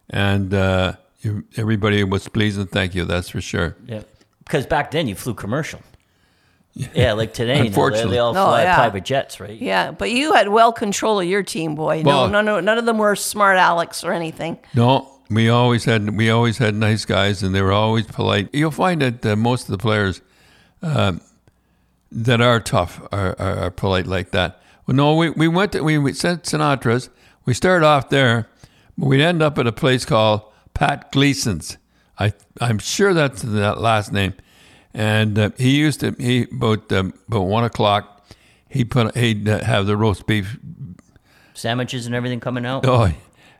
and 0.09 0.53
uh, 0.53 0.93
you, 1.21 1.43
everybody 1.57 2.03
was 2.03 2.27
pleased 2.27 2.59
and 2.59 2.69
thank 2.71 2.95
you. 2.95 3.05
That's 3.05 3.29
for 3.29 3.41
sure." 3.41 3.75
Yeah, 3.87 4.01
because 4.43 4.65
back 4.65 4.91
then 4.91 5.07
you 5.07 5.15
flew 5.15 5.33
commercial. 5.33 5.81
Yeah, 6.75 7.13
like 7.13 7.35
today, 7.35 7.51
you 7.51 7.57
know, 7.57 7.63
they, 7.65 7.67
Unfortunately. 7.67 8.11
they 8.13 8.17
all 8.17 8.31
Oh, 8.31 8.33
fly 8.33 8.63
yeah. 8.63 8.73
private 8.75 9.05
jets, 9.05 9.39
right? 9.39 9.61
yeah, 9.61 9.91
but 9.91 10.09
you 10.09 10.33
had 10.33 10.49
well 10.49 10.73
control 10.73 11.19
of 11.19 11.27
your 11.27 11.43
team, 11.43 11.75
boy. 11.75 12.01
No, 12.01 12.09
Well- 12.09 12.29
none, 12.29 12.47
of, 12.47 12.63
none 12.63 12.79
of 12.79 12.85
them 12.87 12.97
were 12.97 13.15
smart 13.15 13.57
Alex 13.57 14.03
or 14.03 14.11
anything. 14.11 14.57
No, 14.73 15.07
we 15.29 15.49
always 15.49 15.85
had 15.85 16.15
we 16.17 16.29
always 16.29 16.57
had 16.57 16.75
nice 16.75 17.05
guys, 17.05 17.43
and 17.43 17.53
they 17.53 17.61
were 17.61 17.71
always 17.71 18.05
polite. 18.05 18.49
You'll 18.53 18.71
find 18.71 19.01
that 19.01 19.25
uh, 19.25 19.35
most 19.35 19.63
of 19.63 19.71
the 19.71 19.77
players 19.77 20.21
um, 20.81 21.21
that 22.11 22.41
are 22.41 22.59
tough 22.59 23.01
are, 23.11 23.35
are, 23.39 23.57
are 23.57 23.71
polite 23.71 24.07
like 24.07 24.31
that. 24.31 24.61
Well, 24.85 24.95
no, 24.95 25.15
we, 25.15 25.29
we 25.29 25.47
went 25.47 25.71
to, 25.71 25.81
we, 25.81 25.97
we 25.97 26.13
sent 26.13 26.43
Sinatra's. 26.43 27.09
We 27.45 27.53
started 27.53 27.85
off 27.85 28.09
there, 28.09 28.49
but 28.97 29.07
we'd 29.07 29.21
end 29.21 29.41
up 29.41 29.57
at 29.57 29.67
a 29.67 29.71
place 29.71 30.05
called 30.05 30.41
Pat 30.73 31.11
Gleason's. 31.11 31.77
I 32.19 32.33
I'm 32.61 32.79
sure 32.79 33.13
that's 33.13 33.41
that 33.41 33.79
last 33.79 34.11
name, 34.11 34.33
and 34.93 35.39
uh, 35.39 35.49
he 35.57 35.77
used 35.77 36.01
to 36.01 36.15
he 36.19 36.47
about 36.51 36.91
um, 36.91 37.13
about 37.27 37.43
one 37.43 37.63
o'clock. 37.63 38.27
He 38.69 38.85
put 38.85 39.15
he'd 39.15 39.47
uh, 39.47 39.63
have 39.63 39.85
the 39.85 39.97
roast 39.97 40.27
beef 40.27 40.57
Sandwiches 41.53 42.05
and 42.05 42.15
everything 42.15 42.39
coming 42.39 42.65
out. 42.65 42.85
Oh, 42.85 43.11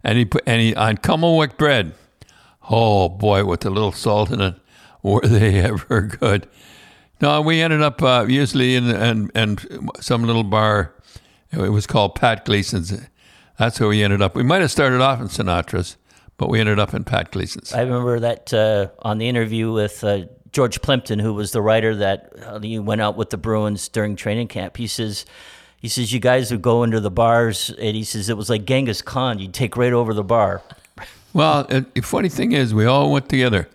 and 0.04 0.18
he 0.18 0.26
put 0.26 0.48
he 0.48 0.76
on 0.76 0.98
kummelweck 0.98 1.58
bread. 1.58 1.94
Oh 2.70 3.10
boy, 3.10 3.46
with 3.46 3.66
a 3.66 3.70
little 3.70 3.92
salt 3.92 4.32
in 4.32 4.42
it, 4.42 4.56
were 5.02 5.22
they 5.24 5.60
ever 5.60 6.02
good? 6.02 6.48
No, 7.22 7.42
we 7.42 7.62
ended 7.62 7.82
up 7.82 8.02
uh, 8.02 8.26
usually 8.28 8.76
in 8.76 8.90
and 8.90 9.32
and 9.34 9.92
some 10.00 10.24
little 10.24 10.44
bar. 10.44 10.94
It 11.52 11.70
was 11.70 11.86
called 11.86 12.16
Pat 12.16 12.46
Gleason's. 12.46 12.94
That's 13.60 13.80
where 13.80 13.90
we 13.90 14.04
ended 14.04 14.22
up. 14.22 14.36
We 14.36 14.44
might 14.44 14.62
have 14.62 14.72
started 14.72 15.02
off 15.02 15.22
in 15.22 15.28
Sinatra's, 15.28 15.98
but 16.38 16.50
we 16.50 16.60
ended 16.60 16.80
up 16.80 16.94
in 16.94 17.04
Pat 17.04 17.32
Gleason's. 17.32 17.72
I 17.74 17.82
remember 17.82 18.20
that 18.20 18.52
uh, 18.52 18.88
on 19.00 19.20
the 19.20 19.30
interview 19.30 19.72
with 19.72 20.04
uh, 20.04 20.24
George 20.52 20.82
Plimpton, 20.82 21.20
who 21.20 21.34
was 21.34 21.52
the 21.52 21.62
writer 21.62 21.96
that 21.96 22.34
uh, 22.44 22.60
went 22.82 23.02
out 23.02 23.16
with 23.16 23.30
the 23.30 23.38
Bruins 23.38 23.88
during 23.88 24.16
training 24.16 24.48
camp. 24.48 24.78
He 24.78 24.88
says, 24.88 25.26
he 25.84 25.90
says 25.90 26.12
you 26.14 26.20
guys 26.20 26.50
would 26.50 26.62
go 26.62 26.82
into 26.84 27.00
the 27.02 27.12
bars, 27.12 27.70
and 27.78 27.96
he 27.96 28.04
says 28.06 28.30
it 28.30 28.38
was 28.38 28.50
like 28.50 28.64
Genghis 28.66 29.02
Khan. 29.02 29.38
You'd 29.38 29.54
take 29.54 29.76
right 29.78 29.92
over 29.94 30.14
the 30.14 30.24
bar. 30.24 30.62
Well, 31.34 31.68
uh, 31.70 31.82
the 31.94 32.02
funny 32.02 32.30
thing 32.30 32.54
is, 32.54 32.74
we 32.74 32.86
all 32.86 33.12
went 33.12 33.28
together, 33.28 33.68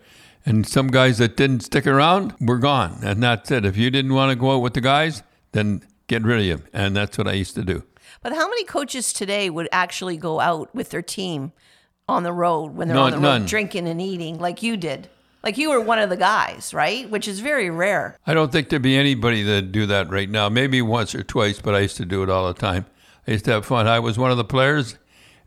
and 0.47 0.67
some 0.67 0.89
guys 0.89 1.19
that 1.19 1.37
didn't 1.37 1.61
stick 1.61 1.87
around 1.87 2.35
were 2.41 2.59
gone, 2.59 3.01
and 3.03 3.23
that's 3.23 3.51
it. 3.51 3.65
If 3.67 3.77
you 3.77 3.91
didn't 3.91 4.15
want 4.15 4.31
to 4.31 4.37
go 4.37 4.53
out 4.57 4.63
with 4.63 4.75
the 4.75 4.81
guys, 4.81 5.23
then 5.53 5.83
get 6.07 6.23
rid 6.23 6.39
of 6.41 6.45
you, 6.47 6.63
and 6.73 6.97
that's 6.97 7.19
what 7.19 7.29
I 7.29 7.33
used 7.33 7.55
to 7.57 7.63
do. 7.63 7.83
But 8.23 8.33
how 8.33 8.49
many 8.49 8.65
coaches 8.65 9.13
today 9.13 9.51
would 9.51 9.69
actually 9.71 10.17
go 10.17 10.41
out 10.41 10.75
with 10.75 10.91
their 10.91 11.03
team 11.03 11.53
on 12.09 12.23
the 12.23 12.33
road 12.33 12.75
when 12.75 12.89
they're 12.89 12.97
None- 12.97 13.13
on 13.15 13.21
the 13.23 13.29
road 13.29 13.39
none. 13.41 13.47
drinking 13.47 13.87
and 13.87 14.01
eating 14.01 14.39
like 14.39 14.63
you 14.63 14.77
did? 14.79 15.09
Like 15.43 15.57
you 15.57 15.71
were 15.71 15.81
one 15.81 15.99
of 15.99 16.11
the 16.11 16.17
guys, 16.17 16.75
right? 16.75 17.09
Which 17.09 17.29
is 17.29 17.41
very 17.41 17.71
rare. 17.71 18.19
I 18.27 18.35
don't 18.35 18.51
think 18.51 18.69
there'd 18.69 18.83
be 18.83 18.97
anybody 18.97 19.43
that'd 19.43 19.73
do 19.73 19.87
that 19.87 20.11
right 20.11 20.29
now. 20.29 20.49
Maybe 20.49 20.83
once 20.83 21.15
or 21.15 21.23
twice, 21.23 21.61
but 21.61 21.75
I 21.75 21.81
used 21.81 21.97
to 21.99 22.05
do 22.05 22.23
it 22.23 22.29
all 22.31 22.53
the 22.53 22.59
time. 22.59 22.87
I 23.27 23.33
used 23.33 23.45
to 23.45 23.53
have 23.53 23.67
fun. 23.67 23.87
I 23.87 24.01
was 24.01 24.19
one 24.19 24.31
of 24.31 24.37
the 24.37 24.45
players, 24.45 24.97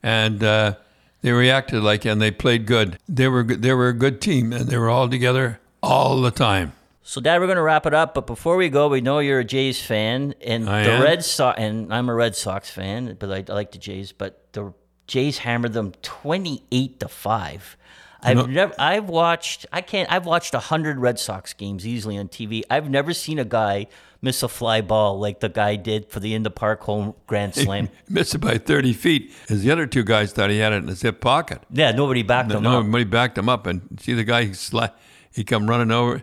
and 0.02 0.42
uh, 0.42 0.74
they 1.20 1.32
reacted 1.32 1.82
like, 1.82 2.04
and 2.04 2.20
they 2.22 2.30
played 2.30 2.66
good. 2.66 2.98
They 3.08 3.28
were 3.28 3.42
good- 3.42 3.62
they 3.62 3.72
were 3.74 3.88
a 3.88 3.92
good 3.92 4.20
team, 4.20 4.52
and 4.52 4.66
they 4.68 4.78
were 4.78 4.88
all 4.88 5.08
together 5.08 5.60
all 5.82 6.20
the 6.22 6.30
time. 6.30 6.72
So, 7.04 7.20
Dad, 7.20 7.40
we're 7.40 7.46
going 7.48 7.56
to 7.56 7.62
wrap 7.62 7.84
it 7.84 7.92
up. 7.94 8.14
But 8.14 8.28
before 8.28 8.56
we 8.56 8.68
go, 8.68 8.88
we 8.88 9.00
know 9.00 9.18
you're 9.18 9.40
a 9.40 9.44
Jays 9.44 9.82
fan, 9.82 10.34
and 10.40 10.70
I 10.70 10.84
the 10.84 10.92
am. 10.92 11.02
Red 11.02 11.24
Sox, 11.24 11.58
and 11.60 11.92
I'm 11.92 12.08
a 12.08 12.14
Red 12.14 12.36
Sox 12.36 12.70
fan, 12.70 13.16
but 13.18 13.30
I, 13.30 13.52
I 13.52 13.54
like 13.54 13.72
the 13.72 13.78
Jays. 13.78 14.12
But 14.12 14.52
the 14.52 14.72
Jays 15.08 15.38
hammered 15.38 15.72
them 15.72 15.92
28 16.02 17.00
to 17.00 17.08
five. 17.08 17.76
I've 18.22 18.48
never, 18.48 18.74
I've 18.78 19.08
watched, 19.08 19.66
I 19.72 19.80
can't, 19.80 20.10
I've 20.10 20.26
watched 20.26 20.54
hundred 20.54 20.98
Red 20.98 21.18
Sox 21.18 21.52
games 21.52 21.86
easily 21.86 22.16
on 22.18 22.28
TV. 22.28 22.62
I've 22.70 22.88
never 22.88 23.12
seen 23.12 23.38
a 23.38 23.44
guy 23.44 23.88
miss 24.20 24.42
a 24.42 24.48
fly 24.48 24.80
ball 24.80 25.18
like 25.18 25.40
the 25.40 25.48
guy 25.48 25.76
did 25.76 26.08
for 26.08 26.20
the 26.20 26.32
in 26.32 26.44
the 26.44 26.50
park 26.50 26.82
home 26.82 27.14
grand 27.26 27.54
slam. 27.54 27.88
Missed 28.08 28.36
it 28.36 28.38
by 28.38 28.58
30 28.58 28.92
feet, 28.92 29.32
as 29.48 29.62
the 29.62 29.70
other 29.70 29.86
two 29.86 30.04
guys 30.04 30.32
thought 30.32 30.50
he 30.50 30.58
had 30.58 30.72
it 30.72 30.76
in 30.76 30.88
his 30.88 31.02
hip 31.02 31.20
pocket. 31.20 31.62
yeah, 31.70 31.90
nobody 31.90 32.22
backed 32.22 32.52
him 32.52 32.66
up. 32.66 32.84
Nobody 32.84 33.04
backed 33.04 33.36
him 33.36 33.48
up, 33.48 33.66
and 33.66 33.82
see 34.00 34.14
the 34.14 34.24
guy 34.24 34.44
he, 34.44 34.50
sla- 34.50 34.92
he 35.32 35.44
come 35.44 35.68
running 35.68 35.90
over. 35.90 36.22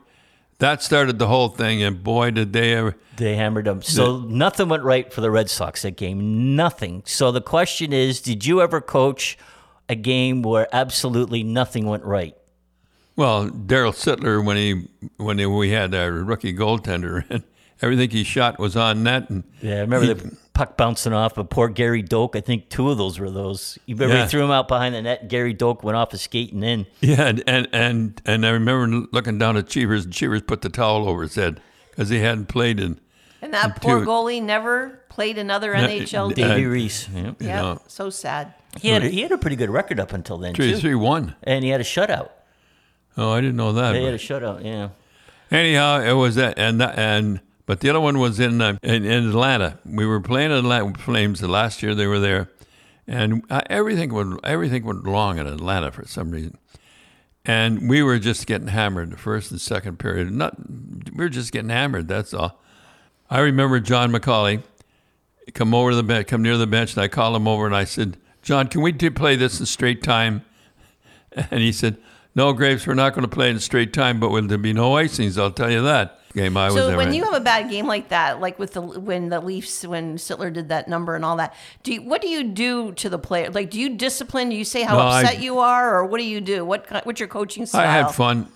That 0.59 0.83
started 0.83 1.19
the 1.19 1.27
whole 1.27 1.47
thing, 1.47 1.81
and 1.83 2.03
boy, 2.03 2.31
did 2.31 2.51
they 2.51 2.73
ever. 2.73 2.97
They 3.15 3.35
hammered 3.35 3.65
them. 3.65 3.81
So 3.81 4.19
nothing 4.19 4.67
went 4.67 4.83
right 4.83 5.11
for 5.11 5.21
the 5.21 5.31
Red 5.31 5.49
Sox 5.49 5.83
that 5.83 5.95
game. 5.95 6.55
Nothing. 6.55 7.03
So 7.05 7.31
the 7.31 7.41
question 7.41 7.93
is, 7.93 8.21
did 8.21 8.45
you 8.45 8.61
ever 8.61 8.81
coach 8.81 9.37
a 9.89 9.95
game 9.95 10.41
where 10.43 10.67
absolutely 10.71 11.43
nothing 11.43 11.85
went 11.87 12.03
right? 12.05 12.35
Well, 13.15 13.49
Darryl 13.49 13.91
Sittler, 13.93 14.43
when 14.43 14.55
he 14.55 14.87
when 15.17 15.39
he, 15.39 15.45
we 15.45 15.71
had 15.71 15.93
our 15.93 16.11
rookie 16.11 16.53
goaltender, 16.53 17.25
and 17.29 17.43
everything 17.81 18.09
he 18.11 18.23
shot 18.23 18.59
was 18.59 18.77
on 18.77 19.03
net, 19.03 19.29
and 19.29 19.43
Yeah, 19.61 19.75
I 19.77 19.79
remember 19.81 20.13
the 20.13 20.37
puck 20.53 20.77
bouncing 20.77 21.11
off, 21.11 21.35
but 21.35 21.49
poor 21.49 21.67
Gary 21.67 22.01
Doak. 22.01 22.35
I 22.37 22.41
think 22.41 22.69
two 22.69 22.89
of 22.89 22.97
those 22.97 23.19
were 23.19 23.29
those. 23.29 23.77
You 23.85 23.95
remember 23.95 24.15
Yeah. 24.15 24.23
he 24.23 24.29
threw 24.29 24.43
him 24.43 24.51
out 24.51 24.67
behind 24.69 24.95
the 24.95 25.01
net. 25.01 25.27
Gary 25.27 25.53
Doak 25.53 25.83
went 25.83 25.97
off 25.97 26.11
his 26.11 26.21
skating 26.21 26.63
in. 26.63 26.85
yeah, 27.01 27.23
and 27.27 27.43
and 27.45 27.67
and, 27.73 28.21
and 28.25 28.45
I 28.45 28.51
remember 28.51 29.07
looking 29.11 29.37
down 29.37 29.57
at 29.57 29.67
Cheevers, 29.67 30.05
and 30.05 30.13
Cheevers 30.13 30.43
put 30.43 30.61
the 30.61 30.69
towel 30.69 31.07
over 31.09 31.23
his 31.23 31.35
head 31.35 31.59
because 31.91 32.07
he 32.09 32.19
hadn't 32.19 32.45
played 32.47 32.79
in. 32.79 32.99
And 33.41 33.53
that 33.53 33.81
poor 33.81 33.99
Dude. 33.99 34.07
goalie 34.07 34.41
never 34.43 35.01
played 35.09 35.37
another 35.37 35.73
No, 35.73 35.79
NHL 35.87 36.31
uh, 36.31 36.33
game. 36.33 36.47
Davey 36.49 36.65
Reece. 36.65 37.07
Yeah. 37.13 37.31
Yeah, 37.39 37.61
know. 37.61 37.81
so 37.87 38.09
sad. 38.09 38.53
He 38.79 38.89
had 38.89 39.03
a, 39.03 39.09
he 39.09 39.21
had 39.21 39.31
a 39.31 39.37
pretty 39.37 39.55
good 39.55 39.69
record 39.69 39.99
up 39.99 40.13
until 40.13 40.37
then 40.37 40.53
Three 40.53 40.71
too, 40.73 40.77
three 40.79 40.95
one. 40.95 41.35
and 41.43 41.63
he 41.63 41.69
had 41.71 41.81
a 41.81 41.83
shutout. 41.83 42.29
Oh, 43.17 43.31
I 43.31 43.41
didn't 43.41 43.55
know 43.57 43.73
that. 43.73 43.93
They 43.93 43.99
but- 43.99 44.05
had 44.05 44.13
a 44.13 44.17
shutout. 44.17 44.63
Yeah. 44.63 44.89
Anyhow, 45.51 46.01
it 46.01 46.13
was 46.13 46.35
that, 46.35 46.59
and 46.59 46.79
that, 46.79 46.97
and 46.99 47.39
but 47.65 47.79
the 47.79 47.89
other 47.89 47.99
one 47.99 48.19
was 48.19 48.39
in, 48.39 48.61
uh, 48.61 48.77
in 48.83 49.03
in 49.05 49.29
Atlanta. 49.29 49.79
We 49.85 50.05
were 50.05 50.21
playing 50.21 50.51
Atlanta 50.51 50.93
Flames 50.99 51.39
the 51.39 51.47
last 51.47 51.81
year 51.81 51.95
they 51.95 52.05
were 52.05 52.19
there, 52.19 52.49
and 53.07 53.43
uh, 53.49 53.61
everything 53.67 54.13
went 54.13 54.39
everything 54.43 54.85
went 54.85 55.03
wrong 55.05 55.39
in 55.39 55.47
Atlanta 55.47 55.91
for 55.91 56.05
some 56.05 56.29
reason, 56.29 56.57
and 57.45 57.89
we 57.89 58.03
were 58.03 58.19
just 58.19 58.45
getting 58.45 58.67
hammered 58.67 59.09
the 59.11 59.17
first 59.17 59.49
and 59.49 59.59
second 59.59 59.97
period. 59.97 60.31
Not 60.31 60.55
we 60.69 61.23
were 61.25 61.29
just 61.29 61.51
getting 61.51 61.69
hammered. 61.69 62.07
That's 62.07 62.31
all. 62.33 62.61
I 63.27 63.39
remember 63.39 63.79
John 63.79 64.11
McCauley. 64.11 64.61
come 65.55 65.73
over 65.73 65.89
to 65.89 65.95
the 65.95 66.03
bench, 66.03 66.27
come 66.27 66.43
near 66.43 66.57
the 66.57 66.67
bench, 66.67 66.93
and 66.93 67.01
I 67.03 67.07
called 67.07 67.35
him 67.35 67.47
over 67.47 67.65
and 67.65 67.75
I 67.75 67.85
said, 67.85 68.17
John, 68.41 68.67
can 68.67 68.81
we 68.81 68.93
play 68.93 69.35
this 69.35 69.59
in 69.59 69.65
straight 69.65 70.03
time? 70.03 70.43
And 71.51 71.61
he 71.61 71.71
said, 71.71 71.97
No, 72.33 72.53
Grapes, 72.53 72.87
we're 72.87 72.95
not 72.95 73.13
going 73.13 73.21
to 73.21 73.33
play 73.33 73.51
in 73.51 73.59
straight 73.59 73.93
time, 73.93 74.19
but 74.19 74.29
will 74.29 74.47
there 74.47 74.57
be 74.57 74.73
no 74.73 74.93
icings? 74.93 75.39
I'll 75.39 75.51
tell 75.51 75.69
you 75.71 75.83
that. 75.83 76.19
Game 76.33 76.57
I 76.57 76.65
was 76.67 76.75
So 76.75 76.95
when 76.95 77.13
you 77.13 77.23
have 77.23 77.33
a 77.33 77.39
bad 77.39 77.71
game 77.71 77.87
like 77.87 78.09
that, 78.09 78.39
like 78.39 78.59
with 78.59 78.73
the 78.73 78.81
when 78.81 79.29
the 79.29 79.39
Leafs 79.39 79.85
when 79.85 80.17
Sittler 80.17 80.53
did 80.53 80.69
that 80.69 80.87
number 80.87 81.15
and 81.15 81.25
all 81.25 81.37
that, 81.37 81.55
do 81.81 81.93
you, 81.93 82.03
what 82.03 82.21
do 82.21 82.27
you 82.27 82.43
do 82.43 82.91
to 82.93 83.09
the 83.09 83.17
player? 83.17 83.49
Like, 83.49 83.71
do 83.71 83.79
you 83.79 83.95
discipline? 83.95 84.49
Do 84.49 84.55
you 84.55 84.63
say 84.63 84.83
how 84.83 84.97
No, 84.97 85.03
I- 85.03 85.21
upset 85.21 85.41
you 85.41 85.57
are, 85.59 85.95
or 85.95 86.05
what 86.05 86.19
do 86.19 86.25
you 86.25 86.39
do? 86.39 86.63
What 86.63 87.03
what's 87.05 87.19
your 87.19 87.29
coaching 87.29 87.65
style? 87.65 87.81
I 87.87 87.91
had 87.91 88.11
fun. 88.11 88.47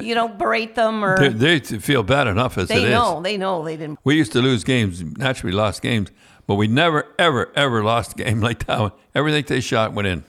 You 0.00 0.14
don't 0.14 0.36
berate 0.38 0.74
them, 0.74 1.04
or 1.04 1.30
They, 1.30 1.58
they 1.58 1.78
feel 1.78 2.02
bad 2.02 2.26
enough 2.26 2.58
as 2.58 2.68
they 2.68 2.82
it 2.82 2.84
is. 2.84 2.90
know 2.90 3.20
they 3.22 3.36
know 3.36 3.64
they 3.64 3.76
didn't. 3.76 3.98
We 4.04 4.16
used 4.16 4.32
to 4.32 4.40
lose 4.40 4.64
games, 4.64 5.02
naturally 5.02 5.54
lost 5.54 5.80
games, 5.82 6.10
but 6.46 6.54
we 6.54 6.66
never, 6.66 7.06
ever, 7.18 7.52
ever 7.54 7.82
lost 7.82 8.12
a 8.12 8.24
game 8.24 8.40
like 8.40 8.66
that 8.66 8.80
one. 8.80 8.92
Everything 9.14 9.44
they 9.46 9.60
shot 9.60 9.92
went 9.92 10.08
in. 10.08 10.24